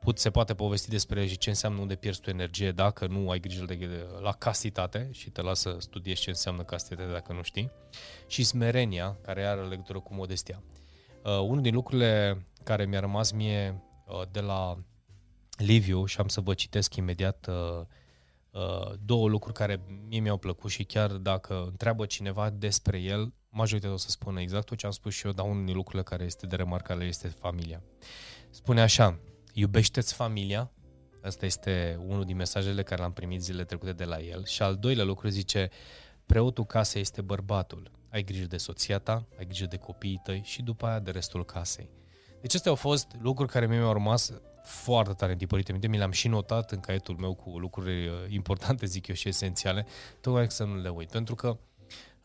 put, 0.00 0.18
se 0.18 0.30
poate 0.30 0.54
povesti 0.54 0.88
despre 0.88 1.26
ce 1.26 1.48
înseamnă 1.48 1.80
unde 1.80 1.94
pierzi 1.94 2.20
tu 2.20 2.30
energie 2.30 2.72
dacă 2.72 3.06
nu 3.06 3.30
ai 3.30 3.40
grijă 3.40 3.64
de, 3.64 4.06
la 4.20 4.32
castitate. 4.32 5.08
Și 5.12 5.30
te 5.30 5.42
lasă 5.42 5.70
să 5.70 5.76
studiezi 5.80 6.20
ce 6.20 6.30
înseamnă 6.30 6.62
castitate 6.62 7.12
dacă 7.12 7.32
nu 7.32 7.42
știi. 7.42 7.70
Și 8.26 8.44
smerenia 8.44 9.18
care 9.22 9.44
are 9.44 9.60
legătură 9.60 10.00
cu 10.00 10.14
modestia. 10.14 10.62
Uh, 11.24 11.38
unul 11.38 11.62
din 11.62 11.74
lucrurile 11.74 12.46
care 12.64 12.84
mi-a 12.84 13.00
rămas 13.00 13.30
mie 13.30 13.82
Uh, 13.82 13.87
de 14.30 14.40
la 14.40 14.78
Liviu 15.56 16.04
și 16.04 16.20
am 16.20 16.28
să 16.28 16.40
vă 16.40 16.54
citesc 16.54 16.96
imediat 16.96 17.46
uh, 17.48 17.86
uh, 18.50 18.92
două 19.04 19.28
lucruri 19.28 19.56
care 19.56 19.82
mie 20.08 20.20
mi-au 20.20 20.36
plăcut 20.36 20.70
și 20.70 20.84
chiar 20.84 21.10
dacă 21.10 21.64
întreabă 21.66 22.06
cineva 22.06 22.50
despre 22.50 22.98
el, 22.98 23.32
majoritatea 23.48 23.94
o 23.94 23.98
să 23.98 24.10
spună 24.10 24.40
exact 24.40 24.76
ce 24.76 24.86
am 24.86 24.92
spus 24.92 25.14
și 25.14 25.26
eu, 25.26 25.32
dar 25.32 25.46
unul 25.46 25.64
din 25.64 25.74
lucrurile 25.74 26.02
care 26.02 26.24
este 26.24 26.46
de 26.46 26.56
remarcare 26.56 27.04
este 27.04 27.28
familia. 27.28 27.82
Spune 28.50 28.80
așa, 28.80 29.18
iubește-ți 29.52 30.14
familia, 30.14 30.72
Asta 31.22 31.46
este 31.46 31.98
unul 32.06 32.24
din 32.24 32.36
mesajele 32.36 32.82
care 32.82 33.02
l-am 33.02 33.12
primit 33.12 33.42
zilele 33.42 33.64
trecute 33.64 33.92
de 33.92 34.04
la 34.04 34.20
el. 34.20 34.44
Și 34.44 34.62
al 34.62 34.76
doilea 34.76 35.04
lucru 35.04 35.28
zice, 35.28 35.70
preotul 36.26 36.64
casei 36.64 37.00
este 37.00 37.22
bărbatul. 37.22 37.90
Ai 38.10 38.22
grijă 38.22 38.46
de 38.46 38.56
soția 38.56 38.98
ta, 38.98 39.26
ai 39.38 39.46
grijă 39.46 39.66
de 39.66 39.76
copiii 39.76 40.20
tăi 40.24 40.40
și 40.44 40.62
după 40.62 40.86
aia 40.86 40.98
de 40.98 41.10
restul 41.10 41.44
casei. 41.44 41.97
Deci 42.40 42.54
astea 42.54 42.70
au 42.70 42.76
fost 42.76 43.06
lucruri 43.20 43.50
care 43.50 43.66
mi-au 43.66 43.92
rămas 43.92 44.32
foarte 44.62 45.12
tare 45.12 45.32
întipărite 45.32 45.72
minte, 45.72 45.88
mi 45.88 45.96
le-am 45.96 46.10
și 46.10 46.28
notat 46.28 46.72
în 46.72 46.80
caietul 46.80 47.16
meu 47.16 47.34
cu 47.34 47.58
lucruri 47.58 48.06
uh, 48.06 48.14
importante, 48.28 48.86
zic 48.86 49.06
eu, 49.06 49.14
și 49.14 49.28
esențiale, 49.28 49.86
tocmai 50.20 50.50
să 50.50 50.64
nu 50.64 50.76
le 50.76 50.88
uit. 50.88 51.10
Pentru 51.10 51.34
că 51.34 51.58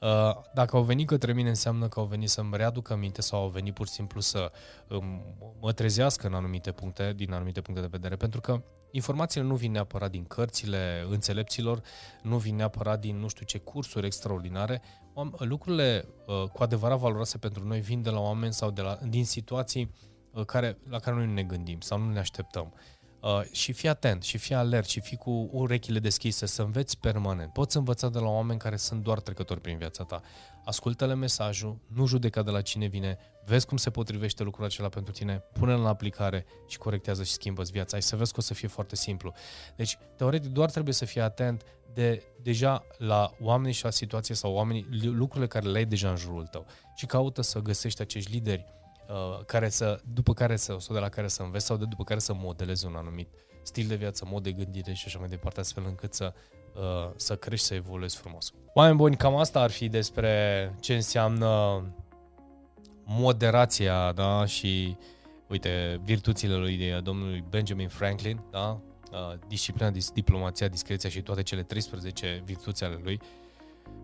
Uh, 0.03 0.35
dacă 0.53 0.75
au 0.77 0.83
venit 0.83 1.07
către 1.07 1.33
mine, 1.33 1.49
înseamnă 1.49 1.87
că 1.87 1.99
au 1.99 2.05
venit 2.05 2.29
să-mi 2.29 2.57
readucă 2.57 2.95
minte 2.95 3.21
sau 3.21 3.41
au 3.41 3.47
venit 3.49 3.73
pur 3.73 3.87
și 3.87 3.93
simplu 3.93 4.19
să 4.19 4.51
um, 4.89 5.21
mă 5.59 5.71
trezească 5.71 6.27
în 6.27 6.33
anumite 6.33 6.71
puncte, 6.71 7.13
din 7.15 7.33
anumite 7.33 7.61
puncte 7.61 7.81
de 7.81 7.87
vedere, 7.91 8.15
pentru 8.15 8.41
că 8.41 8.61
informațiile 8.95 9.47
nu 9.47 9.55
vin 9.55 9.71
neapărat 9.71 10.11
din 10.11 10.23
cărțile 10.23 11.05
înțelepților, 11.09 11.81
nu 12.21 12.37
vin 12.37 12.55
neapărat 12.55 12.99
din 12.99 13.17
nu 13.17 13.27
știu 13.27 13.45
ce 13.45 13.57
cursuri 13.57 14.05
extraordinare. 14.05 14.81
Lucrurile 15.37 16.05
uh, 16.25 16.49
cu 16.49 16.63
adevărat 16.63 16.97
valoroase 16.97 17.37
pentru 17.37 17.67
noi 17.67 17.79
vin 17.79 18.01
de 18.01 18.09
la 18.09 18.19
oameni 18.19 18.53
sau 18.53 18.71
de 18.71 18.81
la, 18.81 18.99
din 19.09 19.25
situații 19.25 19.93
uh, 20.31 20.45
care, 20.45 20.77
la 20.89 20.99
care 20.99 21.15
noi 21.15 21.25
nu 21.25 21.33
ne 21.33 21.43
gândim 21.43 21.79
sau 21.79 21.99
nu 21.99 22.11
ne 22.11 22.19
așteptăm. 22.19 22.73
Uh, 23.21 23.41
și 23.51 23.71
fii 23.71 23.89
atent, 23.89 24.23
și 24.23 24.37
fii 24.37 24.55
alert, 24.55 24.87
și 24.87 24.99
fii 24.99 25.17
cu 25.17 25.49
urechile 25.51 25.99
deschise, 25.99 26.45
să 26.45 26.61
înveți 26.61 26.99
permanent. 26.99 27.53
Poți 27.53 27.77
învăța 27.77 28.09
de 28.09 28.19
la 28.19 28.27
oameni 28.27 28.59
care 28.59 28.75
sunt 28.75 29.03
doar 29.03 29.19
trecători 29.19 29.61
prin 29.61 29.77
viața 29.77 30.03
ta. 30.03 30.21
Ascultă-le 30.65 31.13
mesajul, 31.13 31.77
nu 31.87 32.05
judeca 32.05 32.41
de 32.41 32.51
la 32.51 32.61
cine 32.61 32.87
vine, 32.87 33.17
vezi 33.45 33.65
cum 33.65 33.77
se 33.77 33.89
potrivește 33.89 34.43
lucrul 34.43 34.65
acela 34.65 34.89
pentru 34.89 35.13
tine, 35.13 35.43
pune-l 35.53 35.79
în 35.79 35.85
aplicare 35.85 36.45
și 36.67 36.77
corectează 36.77 37.23
și 37.23 37.31
schimbă 37.31 37.63
viața. 37.71 37.95
Ai 37.95 38.01
să 38.01 38.15
vezi 38.15 38.31
că 38.31 38.39
o 38.39 38.43
să 38.43 38.53
fie 38.53 38.67
foarte 38.67 38.95
simplu. 38.95 39.33
Deci, 39.75 39.97
teoretic, 40.17 40.51
doar 40.51 40.71
trebuie 40.71 40.93
să 40.93 41.05
fii 41.05 41.21
atent 41.21 41.63
de 41.93 42.23
deja 42.41 42.85
la 42.97 43.31
oameni 43.41 43.73
și 43.73 43.83
la 43.83 43.89
situație 43.89 44.35
sau 44.35 44.53
oamenii, 44.53 44.87
lucrurile 45.01 45.47
care 45.47 45.65
le 45.65 45.77
ai 45.77 45.85
deja 45.85 46.09
în 46.09 46.15
jurul 46.15 46.47
tău 46.47 46.65
și 46.95 47.05
caută 47.05 47.41
să 47.41 47.59
găsești 47.59 48.01
acești 48.01 48.31
lideri 48.31 48.65
Uh, 49.09 49.45
care 49.45 49.69
să, 49.69 49.99
după 50.13 50.33
care 50.33 50.55
să, 50.55 50.75
sau 50.79 50.95
de 50.95 51.01
la 51.01 51.09
care 51.09 51.27
să 51.27 51.43
înveți 51.43 51.65
sau 51.65 51.77
de 51.77 51.85
după 51.85 52.03
care 52.03 52.19
să 52.19 52.33
modelezi 52.33 52.85
un 52.85 52.95
anumit 52.95 53.29
stil 53.63 53.87
de 53.87 53.95
viață, 53.95 54.25
mod 54.27 54.43
de 54.43 54.51
gândire 54.51 54.93
și 54.93 55.03
așa 55.07 55.19
mai 55.19 55.27
departe, 55.27 55.59
astfel 55.59 55.83
încât 55.87 56.13
să, 56.13 56.33
uh, 56.75 57.11
să 57.15 57.35
crești, 57.35 57.65
să 57.65 57.73
evoluezi 57.73 58.17
frumos. 58.17 58.51
Oameni 58.73 58.95
buni, 58.95 59.17
cam 59.17 59.35
asta 59.35 59.61
ar 59.61 59.71
fi 59.71 59.89
despre 59.89 60.75
ce 60.79 60.95
înseamnă 60.95 61.83
moderația 63.05 64.11
da? 64.11 64.45
și, 64.45 64.97
uite, 65.47 66.01
virtuțile 66.03 66.55
lui 66.55 66.99
domnului 67.03 67.43
Benjamin 67.49 67.87
Franklin, 67.87 68.39
da? 68.51 68.79
Uh, 69.13 69.33
disciplina, 69.47 69.91
diplomația, 70.13 70.67
discreția 70.67 71.09
și 71.09 71.21
toate 71.21 71.43
cele 71.43 71.63
13 71.63 72.41
virtuți 72.45 72.83
ale 72.83 72.99
lui. 73.03 73.19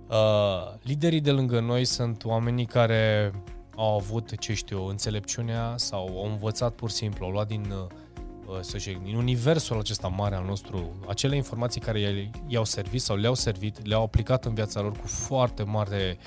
Uh, 0.09 0.73
liderii 0.81 1.21
de 1.21 1.31
lângă 1.31 1.59
noi 1.59 1.85
sunt 1.85 2.25
oamenii 2.25 2.65
care 2.65 3.31
au 3.75 3.95
avut, 3.95 4.39
ce 4.39 4.53
știu, 4.53 4.85
înțelepciunea 4.85 5.73
sau 5.75 6.07
au 6.07 6.25
învățat 6.25 6.73
pur 6.73 6.89
și 6.89 6.95
simplu, 6.95 7.25
au 7.25 7.31
luat 7.31 7.47
din, 7.47 7.71
uh, 7.71 8.57
să 8.59 8.77
zic, 8.77 9.03
din 9.03 9.15
universul 9.15 9.79
acesta 9.79 10.07
mare 10.07 10.35
al 10.35 10.45
nostru, 10.45 10.99
acele 11.07 11.35
informații 11.35 11.81
care 11.81 12.31
i-au 12.47 12.65
servit 12.65 13.01
sau 13.01 13.15
le-au 13.15 13.33
servit, 13.33 13.87
le-au 13.87 14.03
aplicat 14.03 14.45
în 14.45 14.53
viața 14.53 14.81
lor 14.81 14.91
cu 14.91 15.07
foarte 15.07 15.63
mare 15.63 16.17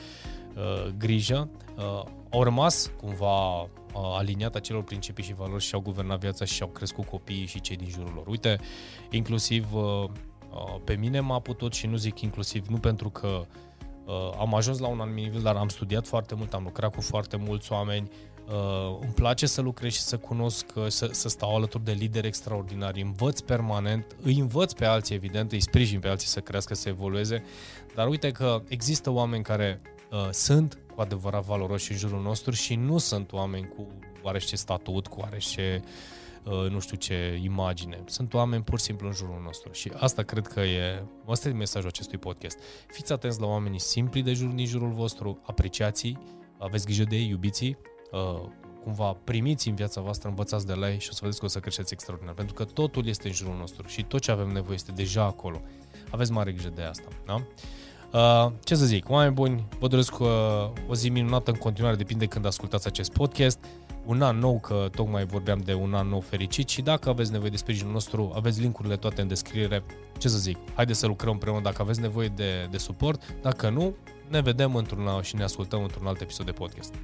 uh, 0.56 0.92
grijă, 0.98 1.48
uh, 1.76 2.02
au 2.32 2.42
rămas 2.42 2.90
cumva 3.00 3.60
uh, 3.60 3.68
aliniat 3.92 4.54
acelor 4.54 4.82
principii 4.82 5.24
și 5.24 5.34
valori 5.34 5.62
și 5.62 5.74
au 5.74 5.80
guvernat 5.80 6.20
viața 6.20 6.44
și 6.44 6.62
au 6.62 6.68
crescut 6.68 7.04
copiii 7.04 7.46
și 7.46 7.60
cei 7.60 7.76
din 7.76 7.88
jurul 7.88 8.12
lor. 8.14 8.26
Uite, 8.26 8.60
inclusiv 9.10 9.74
uh, 9.74 9.82
uh, 9.82 10.76
pe 10.84 10.94
mine 10.94 11.20
m-a 11.20 11.38
putut 11.38 11.72
și 11.72 11.86
nu 11.86 11.96
zic 11.96 12.20
inclusiv, 12.20 12.66
nu 12.66 12.76
pentru 12.76 13.10
că 13.10 13.26
uh, 13.26 13.46
Uh, 14.04 14.32
am 14.38 14.54
ajuns 14.54 14.78
la 14.78 14.86
un 14.86 15.00
anumit 15.00 15.24
nivel, 15.24 15.42
dar 15.42 15.56
am 15.56 15.68
studiat 15.68 16.06
foarte 16.06 16.34
mult, 16.34 16.54
am 16.54 16.62
lucrat 16.62 16.94
cu 16.94 17.00
foarte 17.00 17.36
mulți 17.36 17.72
oameni. 17.72 18.10
Uh, 18.46 18.98
îmi 19.00 19.12
place 19.14 19.46
să 19.46 19.60
lucrez 19.60 19.92
și 19.92 20.00
să 20.00 20.16
cunosc, 20.16 20.66
uh, 20.74 20.86
să, 20.86 21.08
să 21.10 21.28
stau 21.28 21.56
alături 21.56 21.84
de 21.84 21.92
lideri 21.92 22.26
extraordinari. 22.26 23.00
Învăț 23.02 23.40
permanent, 23.40 24.16
îi 24.22 24.38
învăț 24.38 24.72
pe 24.72 24.84
alții, 24.84 25.14
evident, 25.14 25.52
îi 25.52 25.60
sprijin 25.60 26.00
pe 26.00 26.08
alții 26.08 26.28
să 26.28 26.40
crească, 26.40 26.74
să 26.74 26.88
evolueze. 26.88 27.42
Dar 27.94 28.08
uite 28.08 28.30
că 28.30 28.62
există 28.68 29.10
oameni 29.10 29.42
care 29.42 29.80
uh, 30.10 30.28
sunt 30.30 30.78
cu 30.94 31.00
adevărat 31.00 31.44
valoroși 31.44 31.92
în 31.92 31.98
jurul 31.98 32.22
nostru 32.22 32.50
și 32.50 32.74
nu 32.74 32.98
sunt 32.98 33.32
oameni 33.32 33.68
cu 33.68 33.86
oarește 34.22 34.56
statut, 34.56 35.06
cu 35.06 35.20
oarește 35.20 35.82
uh, 35.84 35.90
Uh, 36.44 36.70
nu 36.70 36.80
știu 36.80 36.96
ce 36.96 37.40
imagine. 37.42 38.02
Sunt 38.06 38.34
oameni 38.34 38.62
pur 38.62 38.78
și 38.78 38.84
simplu 38.84 39.06
în 39.06 39.12
jurul 39.12 39.40
nostru 39.44 39.72
și 39.72 39.92
asta 39.96 40.22
cred 40.22 40.46
că 40.46 40.60
e, 40.60 41.02
asta 41.26 41.48
e 41.48 41.52
mesajul 41.52 41.88
acestui 41.88 42.18
podcast. 42.18 42.58
Fiți 42.86 43.12
atenți 43.12 43.40
la 43.40 43.46
oamenii 43.46 43.80
simpli 43.80 44.22
de 44.22 44.32
jur, 44.32 44.48
din 44.48 44.66
jurul 44.66 44.92
vostru, 44.92 45.40
apreciați 45.46 46.16
aveți 46.58 46.84
grijă 46.84 47.04
de 47.04 47.16
ei, 47.16 47.28
iubiți 47.28 47.76
uh, 48.10 48.48
cumva 48.82 49.12
primiți 49.24 49.68
în 49.68 49.74
viața 49.74 50.00
voastră, 50.00 50.28
învățați 50.28 50.66
de 50.66 50.72
la 50.72 50.90
ei 50.90 50.98
și 51.00 51.08
o 51.10 51.12
să 51.12 51.18
vedeți 51.20 51.38
că 51.38 51.44
o 51.44 51.48
să 51.48 51.60
creșteți 51.60 51.92
extraordinar. 51.92 52.34
Pentru 52.34 52.54
că 52.54 52.64
totul 52.64 53.06
este 53.06 53.26
în 53.26 53.34
jurul 53.34 53.56
nostru 53.56 53.86
și 53.86 54.02
tot 54.02 54.20
ce 54.20 54.30
avem 54.30 54.48
nevoie 54.48 54.74
este 54.74 54.92
deja 54.92 55.24
acolo. 55.24 55.60
Aveți 56.10 56.32
mare 56.32 56.52
grijă 56.52 56.70
de 56.74 56.82
asta. 56.82 57.08
Da? 57.26 57.46
Uh, 58.12 58.52
ce 58.64 58.74
să 58.74 58.84
zic, 58.84 59.10
oameni 59.10 59.34
buni, 59.34 59.64
vă 59.78 59.86
doresc 59.86 60.18
uh, 60.18 60.28
o 60.88 60.94
zi 60.94 61.08
minunată 61.08 61.50
în 61.50 61.56
continuare, 61.56 61.96
depinde 61.96 62.26
când 62.26 62.46
ascultați 62.46 62.86
acest 62.86 63.12
podcast 63.12 63.58
un 64.06 64.22
an 64.22 64.38
nou, 64.38 64.60
că 64.60 64.88
tocmai 64.94 65.24
vorbeam 65.24 65.58
de 65.64 65.74
un 65.74 65.94
an 65.94 66.08
nou 66.08 66.20
fericit 66.20 66.68
și 66.68 66.82
dacă 66.82 67.08
aveți 67.08 67.32
nevoie 67.32 67.50
de 67.50 67.56
sprijinul 67.56 67.92
nostru, 67.92 68.32
aveți 68.34 68.60
linkurile 68.60 68.96
toate 68.96 69.20
în 69.20 69.28
descriere. 69.28 69.84
Ce 70.18 70.28
să 70.28 70.38
zic, 70.38 70.56
haideți 70.74 70.98
să 70.98 71.06
lucrăm 71.06 71.32
împreună 71.32 71.60
dacă 71.60 71.82
aveți 71.82 72.00
nevoie 72.00 72.28
de, 72.28 72.68
de 72.70 72.78
suport, 72.78 73.22
dacă 73.42 73.68
nu, 73.68 73.94
ne 74.28 74.40
vedem 74.40 74.74
într-un 74.74 75.08
și 75.22 75.36
ne 75.36 75.42
ascultăm 75.42 75.82
într-un 75.82 76.06
alt 76.06 76.20
episod 76.20 76.46
de 76.46 76.52
podcast. 76.52 76.94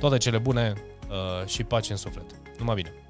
Toate 0.00 0.16
cele 0.16 0.38
bune 0.38 0.72
uh, 1.08 1.46
și 1.46 1.64
pace 1.64 1.92
în 1.92 1.98
suflet. 1.98 2.26
Numai 2.58 2.74
bine! 2.74 3.03